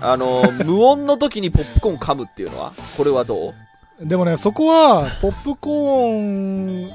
[0.01, 2.73] あの、 無音の時にポップコーン噛むっていうのは？
[2.97, 3.49] これはど
[4.01, 4.05] う？
[4.05, 6.89] でもね、そこは、ポップコーン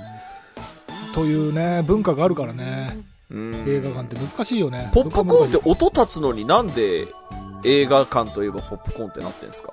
[1.14, 4.90] というね、文化があるからね、うん映画館って難しいよね。
[4.94, 7.06] ポップコーンって音立つのになんで
[7.64, 9.72] 映画館といえばポップコーンってなってんですか？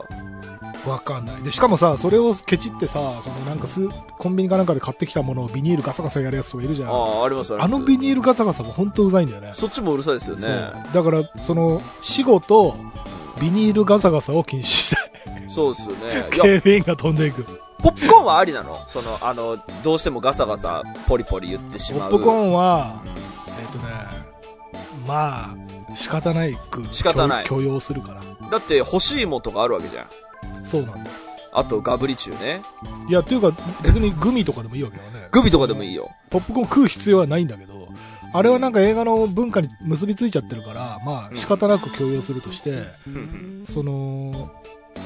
[0.86, 1.42] はわかんない。
[1.42, 3.88] で、しかもさ、それをケチってさ、そのなんかス
[4.20, 6.90] コンビニかなんかで買ってきたものをビニールガサガサやるやつとかいるじゃん。
[6.90, 7.80] あああ、ありますあります。
[7.80, 9.50] のビニールガサガサも本当うざいんだよね。
[9.54, 10.48] そっちもうるさいですよね。
[10.94, 12.76] だから、その、死後と、
[13.42, 15.50] ビニールガサガサを禁止したい。
[15.50, 16.02] そうですよね。
[16.30, 17.44] 警備員が飛んでいく。
[17.80, 18.76] ポップコーンはありなの？
[18.88, 22.12] その、あの、どうしてもガサガサ、ポリポリ言ってしまう。
[22.12, 23.02] ポップコーンは、
[25.08, 25.56] ま
[25.90, 28.50] あ、仕方ないく仕方ない許許容するから。
[28.50, 30.66] だって、欲しいもんとかあるわけじゃん。
[30.66, 31.08] そうなんだよ。
[31.52, 32.62] あと、ガブリチュウね。
[33.08, 35.30] いや、っていうか、別にグミとかでもいいわけよね。
[35.32, 36.10] グビとかでもいいよ。
[36.30, 37.88] ポップコーン食う必要はないんだけど、
[38.34, 42.84] あれはなんか映画の文化に結びついちゃってるから、まあ仕方なく強要するとして、
[43.66, 44.52] その、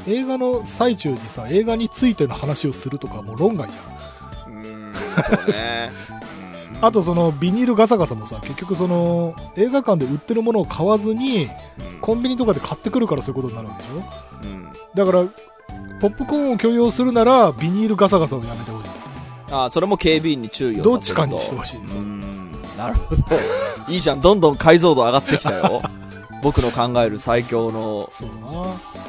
[0.08, 4.54] 映画の最中にさ、映画についての話をするとかもう論外じゃん。
[4.54, 5.90] うーん、そうね。
[6.82, 11.50] あとそのビニールガサガサもさ、結局その映画館で売ってるものを買わずに、
[12.02, 14.04] コンビニとかで買ってくるからそういうことになるわけでしょ？
[14.44, 14.68] うん。
[14.96, 15.26] だから、
[16.00, 18.90] ポップコーンを許容するなら、ビニールガサガサをやめてほしい。
[19.52, 21.00] ああ、それも警備員に注意をどっ。
[21.00, 22.52] ちかにしてほしいですうーん。
[22.78, 23.22] なるほど。
[23.90, 24.22] いいじゃん。
[24.22, 25.82] どんどん解像度上がってきたよ。
[26.42, 28.68] 僕の考える最強の、そうな。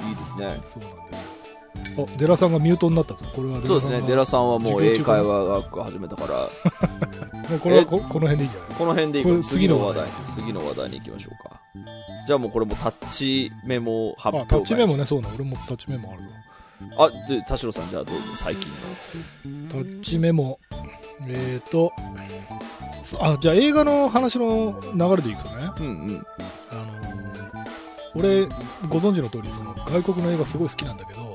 [0.09, 0.61] いいですね。
[0.65, 1.27] そうなんですよ。
[1.99, 3.25] あ、デラさんがミュートになったぞ。
[3.35, 4.01] これはそうですね。
[4.03, 6.35] デラさんはもう英会話学始めたから、
[7.51, 9.33] もうこれはここの辺でいいんじゃないこの辺でいこう。
[9.33, 10.91] これ次の話題次の話題。
[10.91, 11.61] に行きましょうか。
[12.27, 15.29] じゃあもうこれもタッチメモ発あ、表会タッチメモね、そうな。
[15.35, 16.23] 俺もタッチメモある
[16.97, 18.71] あ、で、田代さんじゃあどうぞ、最近
[19.67, 19.69] の。
[19.71, 20.59] タッチメモ。
[21.29, 21.93] えーと、
[23.03, 26.27] そあ、じゃあ映画の話の流れでいくとね、うんうん。
[26.71, 27.11] あのー
[28.15, 28.47] 俺、
[28.89, 31.30] ご存知の通り、その外国の映画すごい好きなんだけど、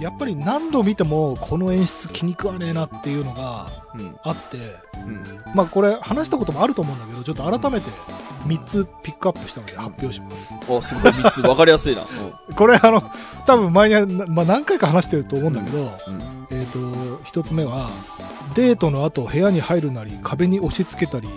[0.00, 4.16] やっぱり何度見てもこの演出気に食わねえなっていうのがうん。
[4.22, 4.58] あって、
[5.04, 5.22] うん。
[5.54, 7.90] まあこれ話したこともあると思うんだけど、ちょっと改めて
[8.46, 10.54] 3つピックアップしたので発表します。
[10.68, 11.40] お、すごい、3つ。
[11.42, 12.02] わかりやすいな。
[12.54, 13.02] これあの、
[13.46, 15.86] 多分前に、まあ、何回か話してると思うんだけど、うん。
[15.86, 16.46] うん。
[16.50, 17.90] えっ、と、一つ目は、
[18.54, 21.28] デートの後部屋に入るなり、壁に押し付けたり、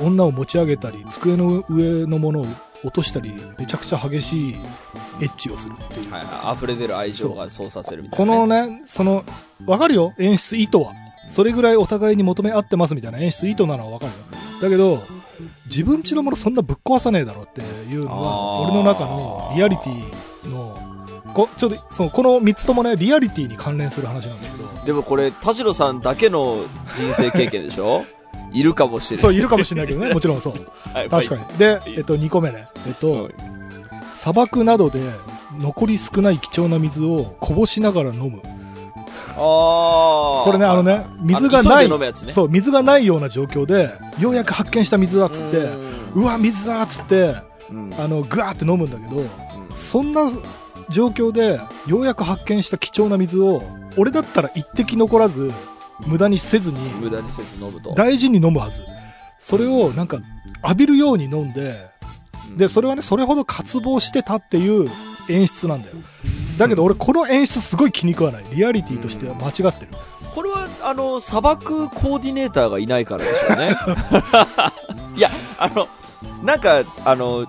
[0.00, 2.46] 女を持ち上げたり、机の上のものを
[2.84, 4.54] 落としたり、めちゃくちゃ激しい
[5.20, 6.10] エッチをするっていう。
[6.10, 6.56] はいはい。
[6.56, 8.40] 溢れ出る愛情がそうさせるみたいな、ね。
[8.40, 9.24] このね、その、
[9.66, 10.14] わかるよ？
[10.18, 10.92] 演出意図は。
[11.28, 14.18] それぐらいお互いに求め合ってますみたいな演出意図なのはわかるよ。
[14.60, 15.02] だけど、
[15.66, 20.76] 自分家のものそんなぶっ壊さねえだろっていうのあは、ー俺の中のリアリティの、
[21.32, 26.58] こちょっとそのこの3つともね、リアリティに関連する話なんだけど、でもこれ、田代さんだけの
[26.94, 28.02] 人生経験でしょ？
[28.52, 29.22] いるかもしれない。
[29.22, 30.54] そう、いるかもしれないけどね、 もちろんそう。
[30.94, 31.58] はい確かに。
[31.58, 32.68] で、えっと、2個目ね。
[32.86, 33.32] えっとうん、
[34.14, 35.00] 砂漠などで
[35.58, 38.40] 残り少ない貴重な水をこぼしながら飲む。
[38.44, 40.44] ああ。
[40.44, 42.12] これね、あのね、水がないね。
[42.32, 45.58] そう、水がないような状況で、ようやく発見した水だっつって、
[46.14, 47.34] ううわ、水だっつって、
[47.72, 47.94] ん。
[47.98, 49.24] あの、ぐわーって飲むんだけど、
[49.76, 50.30] そんな
[50.90, 53.62] 状況で、ようやく発見した貴重な水を、
[53.96, 55.50] 俺だったら一滴残らず、
[56.06, 57.94] 無駄にせずに、無駄にせず飲むと。
[57.94, 58.82] 大事に飲むはず。
[59.38, 60.20] それをなんか
[60.62, 61.86] 浴びるように飲んで、
[62.56, 64.88] で、それはね、それほど渇望してたっていう
[65.28, 65.96] 演出なんだよ。
[66.58, 68.44] だけど俺この演出すごい気に食わない。
[68.52, 69.88] リアリティとしては間違ってる。
[70.34, 73.76] これは、あの、砂漠コーディネーターがいないからでしょうね。
[75.16, 75.88] いや、あの、
[76.42, 77.46] なんか、あの、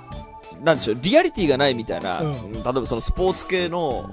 [0.64, 2.54] なんでしょう、リアリティがないみたいな、うん。
[2.54, 4.10] 例えばそのスポーツ系の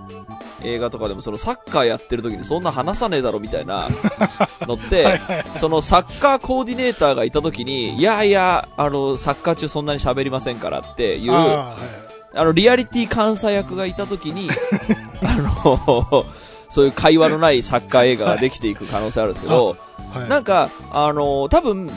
[0.63, 3.89] 映画とかでもそのサッカーやってる時にそんな話さねえだろみたいな
[4.67, 5.21] のって、
[5.57, 12.45] そのサッカーコーディネーターがいた時に、いやいや、あの、サッカー中そんなに喋りませんからっていう、あああはい。
[12.47, 14.49] の、リアリティ監査役がいた時に、
[15.23, 16.27] あの、
[16.69, 19.77] そういう会話のないサッカー映画ができていく可能性あるんですけど、
[20.13, 20.29] はい。
[20.29, 21.91] なんか、あの多分、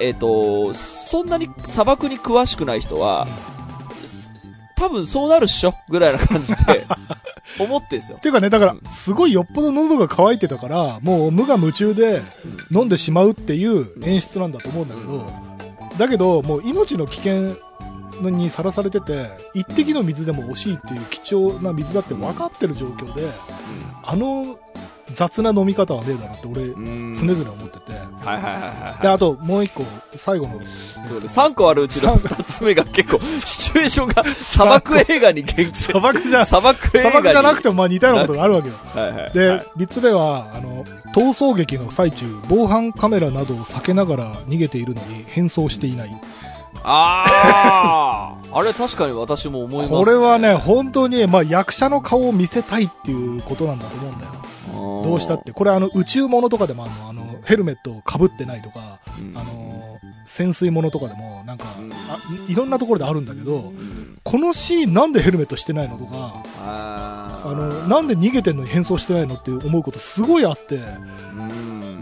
[0.00, 3.26] えっ、と、そんなに砂漠に詳しくない人は、
[4.80, 6.86] 多分そうなるっしょぐらいな感じで、
[7.60, 8.20] 思ってんですよっ。
[8.22, 12.22] ていうかね、だから、すごいよっぽど喉が渇いてたから、もう無我夢中で
[12.70, 15.30] 飲んでしまうっていう演出なんだと思うんだけど、
[15.98, 17.50] だけど、もう命の危険
[18.22, 23.28] にさらされてて、一滴の水でも惜しいっていう貴重な水だって分かってる状況で、
[24.02, 24.56] あの
[25.14, 27.14] 雑な飲み方はねえだろって俺、うん。
[27.14, 27.79] 常々思ってて。
[28.24, 28.68] はいはいはいは
[28.98, 29.14] いで、はい。
[29.14, 30.60] あと、もう一個、最後の、
[31.08, 35.74] そうね3個あるうちの2つ目が結構、シチュエーションが砂漠映画に限定。
[35.74, 37.10] 砂漠じゃ、砂漠映画に。
[37.10, 38.74] 砂漠じゃなくてもまあ似たようなことがあるわけよ。
[38.94, 39.32] はいはい。
[39.32, 46.20] で、はい3つ目は、あの、逃走劇の最中、防犯カメラなどを避けながら逃げているのに変装していない。
[46.82, 54.30] ああ あれ確かに私も思います、これはね、本当に、まあ役者の顔を見せたいっていうことなんだと思うんだよ。
[55.04, 55.52] どどうしたって。
[55.52, 59.36] これあの、宇宙物とかでもあるの、あの、ヘルメットを被ってないとか、うん。
[59.36, 61.66] あの、潜水物とかでも、なんか、
[62.48, 64.18] いろんなところであるんだけど、うん。
[64.22, 71.92] このシーンなんでヘルメットしてないのとか、あの、なんで逃げてんのに変装してないのって思うことすごいあって、うん。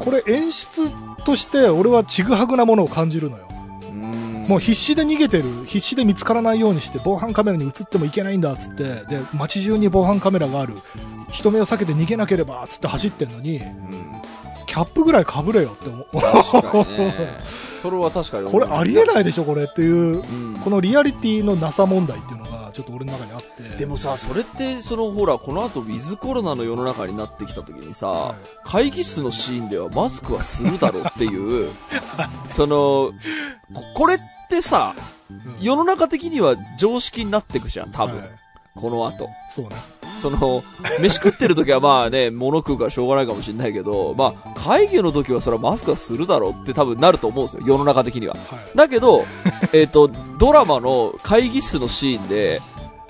[0.00, 0.90] これ演出
[1.24, 3.48] として俺はちぐはぐなものを感じるのよ。
[3.90, 4.44] うん。
[4.48, 10.74] もう必死で逃げてる、必死で見つからないようにして防犯カメラに映ってもいけないんだっつって、で、街中に防犯カメラがある。
[11.30, 14.17] 人目を避けて逃げなければっつって走ってんのに、うん
[14.68, 16.06] キャップぐらい被れよって思う。
[17.80, 20.56] それは確かにこれありえい、ないでしょ、これっていう、うん。
[20.62, 23.76] このリアリティのなさ問題っていうのが、ちょっと俺の中にあって。
[23.78, 28.36] でもさそれってそのほらこの後ウィズコロナの世の中になってきた時にさ、はい。
[28.62, 31.70] 会議室のシーンではマスクはするだろうっていう
[32.46, 33.12] そのこ
[33.94, 34.18] これっ
[34.50, 34.94] てさ
[35.30, 35.56] うん。
[35.60, 38.30] 世の中的には常識になってくじゃん多分、はい。
[38.74, 39.28] この後。
[39.50, 39.76] そうね。
[40.18, 40.64] その、
[41.00, 48.34] 飯食ってる時はまあね、物食うからしょうがないかもしれないけど、まあ、会議の時はそれはマスクはするだろうって多分なると思うんですよ、世の中的には。
[48.34, 48.76] はい。
[48.76, 49.24] だけど、
[49.72, 52.60] えっと、ドラマの会議室のシーンで、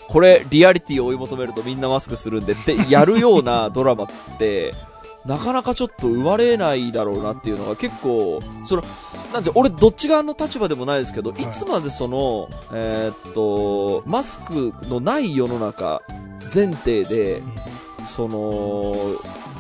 [0.09, 4.75] これ、リアリティを追い求めるとみんなマスクするんでってやるようなドラマって、
[5.27, 8.85] なかなかちょっと生まれないだろうなっていうのが結構、その、
[9.33, 16.01] なんて、俺どっち側の立場でもないですけど、いいつまでその、えーっと、マスクのない世の中
[16.53, 17.43] 前提で、
[18.05, 18.95] その、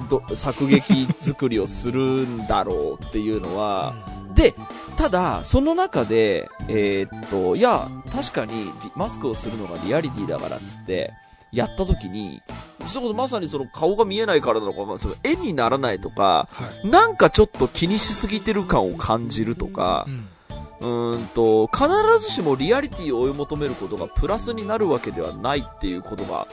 [0.09, 3.95] ど作劇作りをするんだろうっていうのは、
[4.35, 4.55] で、
[4.97, 11.13] ただ、その中で、えーっと、いや、確かに、リマスクをするのがリアリティだからっつって、
[11.53, 12.43] やった時に、
[12.87, 16.89] それこそまさにその顔が見えないからだとか、まあ、その絵にならないとか、はい。
[16.89, 20.29] なんかちょっと気にしすぎてる感を感じるとかう、ん
[20.81, 21.89] うーんと、必
[22.21, 26.47] ずしもリアリティを追い求めることがプラスになるわけではないっていうことが、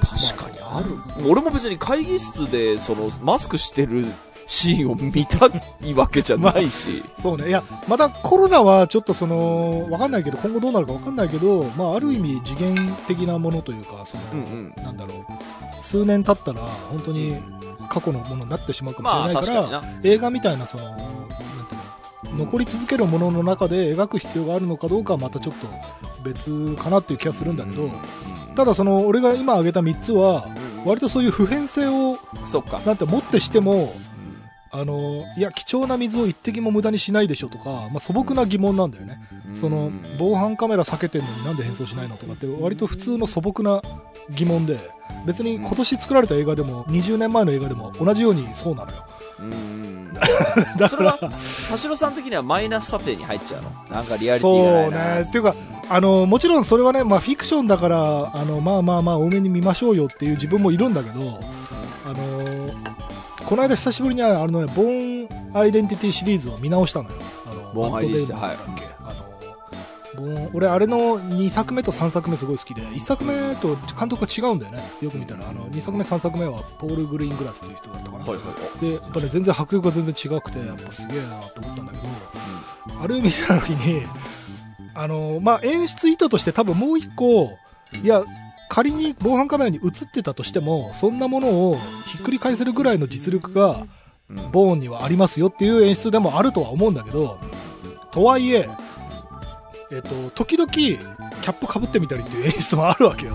[0.00, 0.96] 確かにある。
[1.28, 4.06] 俺も別に会議室で、その、マスクしてる
[4.46, 5.46] シーンを見た
[5.86, 7.04] いわけじゃないし。
[7.20, 7.48] そうね。
[7.48, 12.74] いや、またコロナはちょっとその、わかんないけど、今後どうなるかわかんないけど、まあ、ある意味次元
[13.06, 17.36] 的なものというか、その、うんうんなんだろう、数年経ったら、本当に
[17.90, 20.10] 過去のものになってしまうかもしれまあないから、確かにな。
[20.10, 20.96] 映画みたいな、その、
[22.24, 25.66] 残り続けるものの中で描く必要があるのかどうかはまたちょっと
[26.22, 27.90] 別かなっていう気がするんだけど、
[28.56, 30.46] ただその、俺が今挙げた3つは、
[30.84, 32.80] 割とそういう普遍性を、そっか。
[32.80, 33.92] なんて持ってしても、
[34.70, 39.18] あの、いや、貴重な水を一滴も無駄にしないでしょとか、まあ、素朴な疑問なんだよね。
[39.54, 43.80] その、防犯カメラ避けてんのになんで変装しないのとかって、割と普通の素朴な
[44.30, 44.78] 疑問で、
[45.26, 49.04] 別に今年作られた映画でも、20年前の映画でも同じようにそうなのよ。
[50.88, 51.18] それは、
[51.70, 53.70] 田代さん的にはマイナス査定に入っちゃうの？
[53.90, 55.14] なんかリアリティがないそうな。
[55.16, 55.20] ね。
[55.22, 55.54] っていうか、
[55.88, 61.40] あの、もちろんそれはね、まあフィクションだから、あの、まあまあまあ多めに見ましょうよっていう自分もいるんだけど、
[62.04, 62.16] あの、
[63.46, 67.16] この間久しぶりにあのね、ボーンアイデンティティシリーズを見直したのよ。
[67.50, 68.56] あのボーンアイデンティティマッ
[70.52, 74.82] 俺あれの2作目と3作目すごい好きで、1作目と監督が違うんだよね。
[75.00, 78.24] よく見たら、あの、2作目3作目はポール・グリーングラスっていう人だったかな。
[78.24, 84.06] はいはいで、やっぱね、全然迫力が全然違くて、やっぱすげえなと思ったんだけど、あれを見た時に、
[84.94, 87.56] あの、まあ、演出意図として多分もう一個、
[88.02, 88.24] いや、
[88.68, 93.90] 仮に防犯カメラに映ってたとしても、そんなものをひっくり返せるぐらいの実力が、うん
[94.52, 97.38] ボーンにはありますよっていう演出でもあるとは思うんだけど、
[98.12, 98.68] とはいえ、
[99.90, 103.34] えっと、時々、キャップかぶってみたりっていう演出もあるわけよ。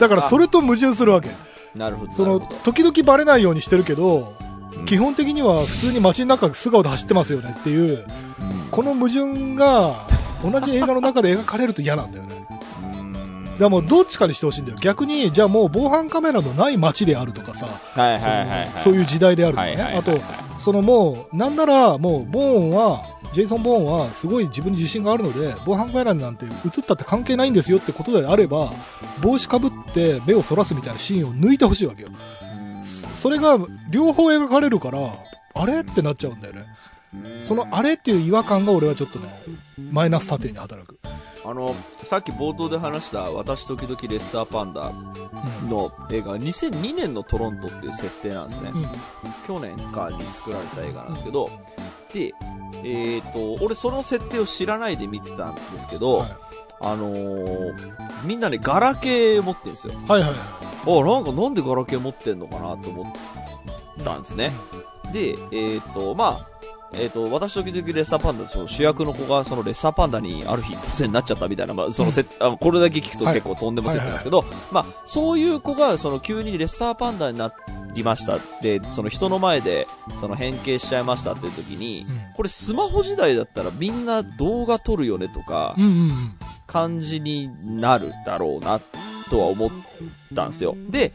[0.00, 1.30] だからそれと矛盾するわけ。
[1.76, 2.12] なるほど。
[2.12, 9.92] その時々バレないようにしてるけど、うん基本的には普通に街の中素顔で走ってますよねっていう、うんこの矛盾が
[10.42, 12.41] 同じ映画の中で描かれると嫌なんだよね。
[13.62, 14.78] からもうどっちかにしてほしいんだよ。
[14.80, 17.68] 逆に、じゃあもう防犯カメラのない街であるとかさ。
[18.80, 19.72] そういう時代であるとかね。
[19.72, 20.20] はいはいはいあと、
[20.58, 23.02] そのもう、なんならもう、ボーンは、
[23.32, 26.52] ジェイソン・ボーンはすごい自分に自信があるので、防犯カメラなんて映っ
[26.86, 28.72] たって関係ないんですよってことであれば、
[29.22, 32.08] 帽子かぶって目をそらすみたいなシーンを抜いてほしいわけよ。
[32.10, 32.52] うん
[32.84, 33.56] それが
[33.90, 34.98] 両方描かれるから、
[35.54, 36.64] あれってなっちゃうんだよね。
[37.40, 39.28] そのあれっていう違和感が俺はちょっとね、
[39.92, 40.98] マイナス査定に働く。
[41.44, 44.92] あの、さっき冒頭で話した、私時々レッサーパンダ
[45.68, 48.70] の映画、2002年のトロントっていう設定なんですね。
[48.72, 48.86] うん。
[49.46, 51.48] 去年かに作られた映画なんですけど、
[52.12, 52.32] で、
[52.84, 56.30] えっ、と、俺その設定を知らないで見てたんですけど、はい
[56.84, 57.74] あのー
[58.24, 59.94] みんなね、ガラケー持ってるんですよ。
[60.08, 60.38] はいはいはい。
[60.86, 64.52] あ、なんかなんでガラケー持ってんのかなと思ったんですね。
[65.12, 66.51] で、えっ、と、まあ、
[66.94, 73.34] えっ、と、私時々レッサーパンダ、その主役の子がそのレッサーパンダにある日突然なっちゃったみたいな、まあ、そのせ、あこれだけ聞くとはい。
[73.34, 77.52] 結構とんでも設定なんですけど、まあ、そういう子がその急にレッサーパンダにな
[77.94, 78.38] りました。
[78.60, 79.86] で、その人の前で
[80.20, 82.34] その変形しちゃいましたっていう時に、うん。
[82.36, 86.12] これスマホ時代だったらみんな動画撮るよねとかうんうんうん。
[86.66, 88.80] 感じになるだろうな
[89.30, 89.70] とは思っ
[90.34, 90.76] たんですよ。
[90.88, 91.12] で、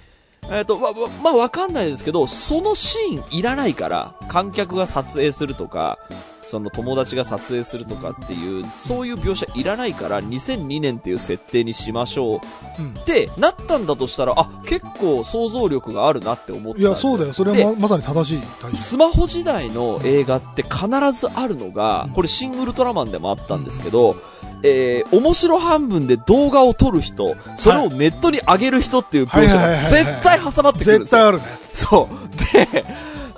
[0.51, 5.99] えっ、と、ま、ままあ、わかんないですけど、そのシーンいらないから、観客が撮影するとか、
[6.47, 12.39] その友達が撮影するとかっていう、そういう描写いらないから、2002年っていう設定にしましょう
[12.79, 16.85] うんってなったんだとしたら、あ、結構想像力があるなって思ったんい。
[16.85, 17.33] や、そうだよ。
[17.33, 18.75] それではままさに正しい。
[18.77, 24.15] スマホ時代の映画って必ずあるのがうん、これシン・ウルトラマンでもあったんですけど、
[24.63, 31.09] えー、面白半分で動画を撮る人、それをネットに上げる人っていう描写が絶対挟まってくるんですよ。
[31.09, 31.43] 絶対あるね。
[31.73, 32.73] そう。
[32.73, 32.85] で、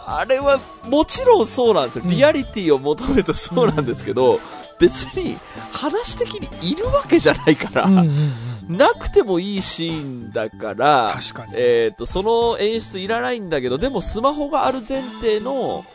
[0.05, 2.03] あれはもちろんそうなんですよ。
[2.03, 4.39] うんリアリティを求めるとそうなんですけど、
[4.80, 5.38] 別に
[5.72, 8.32] 話的にいるわけじゃないから、うんうん
[8.70, 8.78] うん。
[8.78, 11.53] なくてもいいシーンだから、確かに。
[11.55, 15.86] えっ、と、その演出いらないんだけど、でもスマホがある前提の、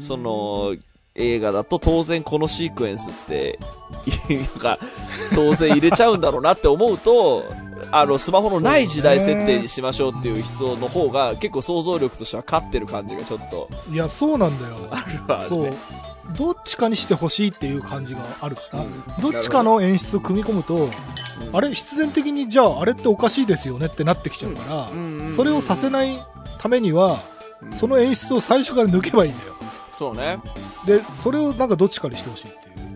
[0.00, 0.74] その、
[1.14, 3.58] 映画だと当然このシークエンスって、
[4.30, 4.78] なんか、
[5.34, 7.44] 当然入れちゃうんだろうなって思うと、
[7.90, 14.76] あの、スマホのない時代設定にしましょうっていう人の方が結構想像力としては勝ってる感じがちょっといや、そうなんだよ。
[14.90, 15.46] あるわ、ね。
[15.48, 15.72] そう。
[16.38, 20.90] どっちかにしてほしいっていう感じがあるから、うんどっちかの演出を組み込むと、うん
[21.52, 26.16] あれ、必然的にじゃあ、あれっておかしいですよねってなってきちゃうから、うんそれをさせない
[26.58, 27.20] ためには、
[27.62, 29.52] うんその演出を最初から抜けばいいんだよ。
[30.00, 30.40] そうね。
[30.86, 32.48] で、それをなんかどっちかにしてほしい？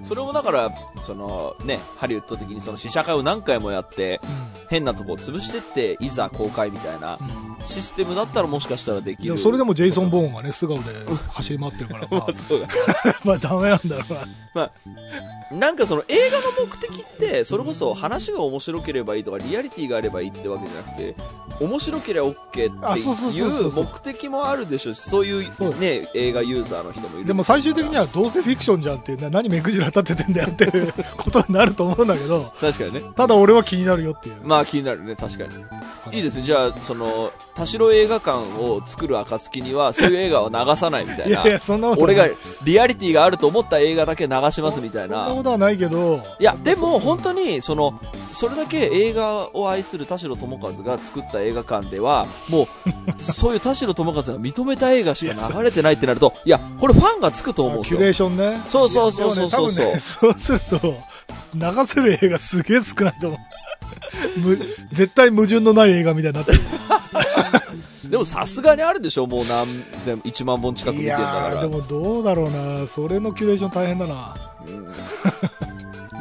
[0.05, 0.71] それもだから、
[1.03, 4.21] そのね、ハリウッド的にその試写会を何回もやって、
[4.69, 9.39] 変なとこを潰してって、いざ公開みたいなうんシステムだったらもしかしたらできる。
[9.39, 10.83] それでもジェイソン・ボーンがね、素顔で
[11.33, 12.69] 走り回ってるから、まあ、そうだ。
[13.25, 14.05] まあダメなんだろ
[14.55, 14.71] うな。
[15.51, 21.15] なんかその映画の目的って、それこそ話が面白ければいいとか、リアリティがあればいいってわけじゃなくて、
[21.61, 27.27] 面白ければ OK っていそう目的もあるでしょうし、そういうね、映画ユーザーの人もいる。
[27.27, 33.01] でも最終的にはどうせフィクションじゃんっていうね、何目くじら立ててんだよっていうことになると思うんだけど、確かにね。
[33.17, 34.37] ただ俺は気になるよっていう。
[34.45, 35.65] まあ気になるね、確かに。
[36.13, 36.43] いいですね。
[36.43, 41.27] じゃあ、その、田代映画館を作る暁には、そういう映画を流さないみたいな。
[41.27, 42.27] いやいや、そんなこと俺が。
[42.63, 45.25] リアリティがあると思った映画だけ流しますみたいな。
[45.27, 47.99] そんなことはないけど、いや、でも本当に、その、
[48.33, 52.67] それだけ映画を愛する田代智和が作った映画館では、もう、
[53.23, 58.11] そういう田代智和が認めた映画しか流れてないってなると、いや、これファンがつくと思うんですよキュレ。
[58.11, 58.63] ーションね。
[58.69, 60.95] そうそうそうそうそうでもね多分ね、 そうすると、
[61.55, 63.41] 流せる映画すげえ少ないと思う。
[64.41, 64.59] む
[64.93, 66.61] 絶対矛盾のない映画みたいになってる。
[68.11, 69.27] でもさすがにあるでしょ？
[69.27, 69.67] もう何
[70.01, 71.69] 千、1万本近く見いてんだやー、からで。
[71.69, 72.87] もどうだろうな。
[72.87, 74.35] それのキュレーション大変だな。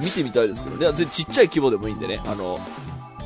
[0.02, 2.20] 見てみたいですけど、いや、全然ちっちゃい規模でもいいんでね。
[2.26, 2.60] あの、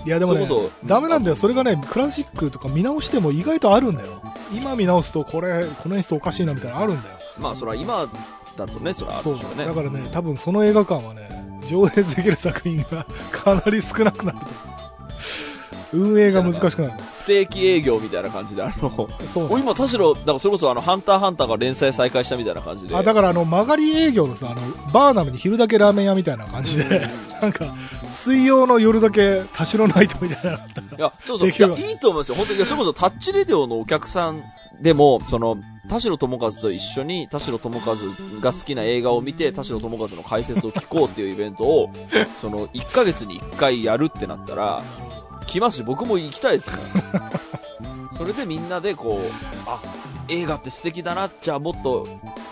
[0.05, 1.35] いやでもねそれこそダメなんだよ。
[1.35, 4.21] それがね、クラシックとか見直しても意外とあるんだよ。
[4.53, 7.15] 今見直すと、これ、この演出おかしいなみたいなのあるんだよ。
[7.39, 8.07] まあ、それは今
[8.57, 9.65] だとね、それはあるでしょうね。
[9.65, 11.29] だからね、多分その映画館はね、
[11.67, 14.45] 上映できる作品が かなり少なくなると。
[15.93, 16.93] 運営が難しくなる。
[17.19, 22.95] 普定期営業みたいな感じで、あの、そうお今田代、だからそれこそあの、ハンターハンターが連載再開したみたいな感じで。
[22.95, 27.07] あだからあの曲がり営業のさあのバーナムに昼だけラーメン屋みたいな感じで、
[27.41, 27.73] なんか
[28.05, 30.59] 水曜の夜だけ田代ナイトみたいない
[30.97, 31.49] や、そうそう。
[31.49, 32.35] いや、いいと思うんですよ。
[32.35, 32.65] 本当に。
[32.65, 34.41] それこそタッチレディオのお客さん
[34.81, 35.57] でも、その、
[35.89, 37.95] 田代智和と一緒に、田代智和
[38.41, 41.89] が好きな映画を見て、田代智和の解説を聞こうっていうイベントを、
[42.37, 44.83] その、1ヶ月に1回やるってなったら、
[45.45, 47.37] 来ますし、僕も行きたいですもん。
[48.17, 49.31] それでみんなでこう、
[49.67, 49.79] あ、
[50.27, 52.05] 映画って素敵だな、じゃあもっと、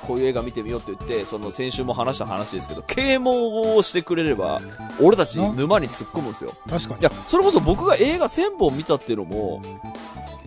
[0.08, 4.62] こういう映画見てみようって言って、その先週も話した話ですけど、啓蒙をしてくれれば、
[5.02, 6.52] 俺たち沼に突っ込むんですよ。
[6.70, 9.62] 確かにいや、それこそ僕が映画1000本見たっていうのも、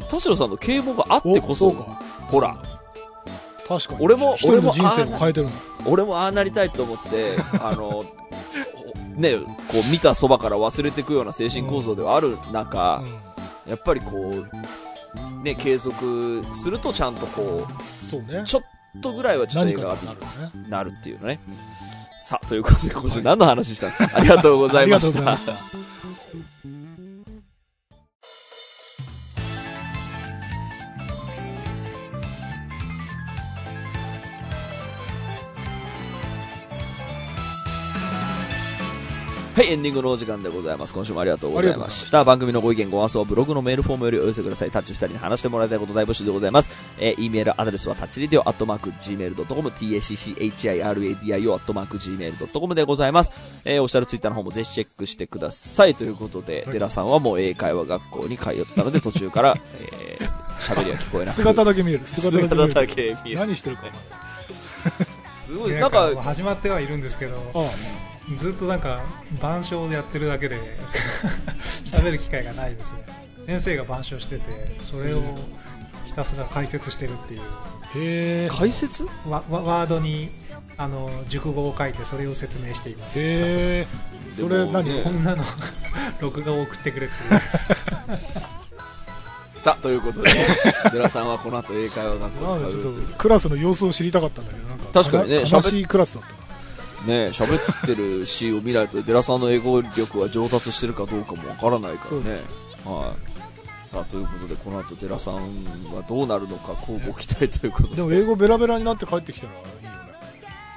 [0.08, 1.86] 田代さんの啓蒙があってこそ、
[2.28, 2.56] ほら、
[3.66, 4.00] 確かに。
[4.00, 5.48] 俺も一人の人生を変えてる
[5.86, 8.02] 俺もああなりたいと思って、 あの、
[9.16, 9.46] ね、こ
[9.86, 13.02] う見たそばから忘れていくような精神構造ではある中、
[13.66, 18.40] やっぱりこう、ね、継続するとちゃんとこうんそうね。
[18.40, 19.96] う、ちょっとぐらいはちょっと映何画が
[20.68, 21.40] なるっていうのね。
[22.18, 23.92] さあ、ということで今週何の話したの？
[24.14, 25.36] ありがとうございありがとうございたま。
[25.36, 25.52] した
[39.58, 40.94] はい、エンディングのお時間でございます。
[40.94, 42.22] 今週もありがとうございました。
[42.22, 44.70] 番組のご意見、ご感想はブログのメールフォームよりお寄せください。
[44.70, 46.78] タッチ二人に話してもらいたいこと大募集でございます。
[46.96, 53.32] えー、e メールアドレスはタッチリディオアットマーク Gmail.com、tacchiradio アットマーク Gmail.com でございます。
[53.64, 55.96] えー、オフィシャルツイッターの方もぜひチェックしてください。
[55.96, 60.28] ということで、はい寺さんはもう英会話学校に通ったので、途中から、 えー、
[60.60, 63.40] 喋りは聞こえなく姿だけ見える姿だけ見える姿だけ見える。
[63.40, 63.82] 何してるか
[65.44, 69.00] すごい、ねなんか、始まってはいるんですけどあずっとなんか
[69.34, 70.58] 板書でやってるだけで
[71.84, 72.98] 喋る機会がないですね。
[73.46, 75.22] 先生が板書しててそれを
[76.04, 77.40] ひたすら解説してるっていう。
[77.40, 77.44] へ
[77.94, 79.06] え解説？
[79.26, 80.30] ワワワードに
[80.76, 83.18] あの熟語を書いてそれを説明しています。
[83.18, 83.86] へえ
[84.36, 84.84] それ何？
[84.96, 85.42] ねこんなの
[86.20, 87.40] 録画を送ってくれっていう。
[89.58, 90.30] さあ、ということで、
[90.92, 93.08] 寺さんはこの後英会話学校に通うという。
[93.08, 96.38] とクラスの様子を知りたかったんだけどなんか確かにねか悲しいクラスだったな
[97.06, 102.32] ね喋ってるシーンを見ないと、寺さんの英語力は上達してるかどうかもわからないからね。
[102.84, 103.28] はい。
[103.90, 107.96] さあ、ということで、この後寺さんはどうなるのか、こうご期待ということで。
[107.96, 109.74] でも英語ベラベラになって帰ってきたらいいよね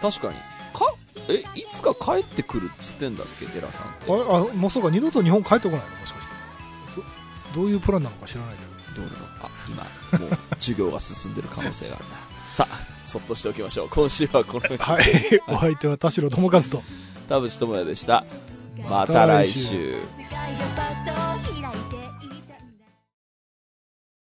[0.01, 0.35] 確かに。
[0.73, 0.95] か、
[1.27, 4.11] え、いつか帰ってくるっつってんだっけ、寺さんって。
[4.11, 4.21] あれ？
[4.21, 5.97] あもうそうか二度と日本帰ってこないの？
[5.97, 6.33] もしかして
[6.87, 7.01] そ
[7.53, 9.29] どういうプランなのか知らないけどどうだろう。
[9.41, 12.11] あ、今、もう、授業が進んでる可能性があるな。
[12.49, 13.89] さあ、そっとしておきましょう。
[13.89, 15.03] 今週はこの辺ではい
[15.47, 16.83] お相手は田代智和と
[17.27, 18.25] 田淵智也でした。
[18.89, 19.95] また来週。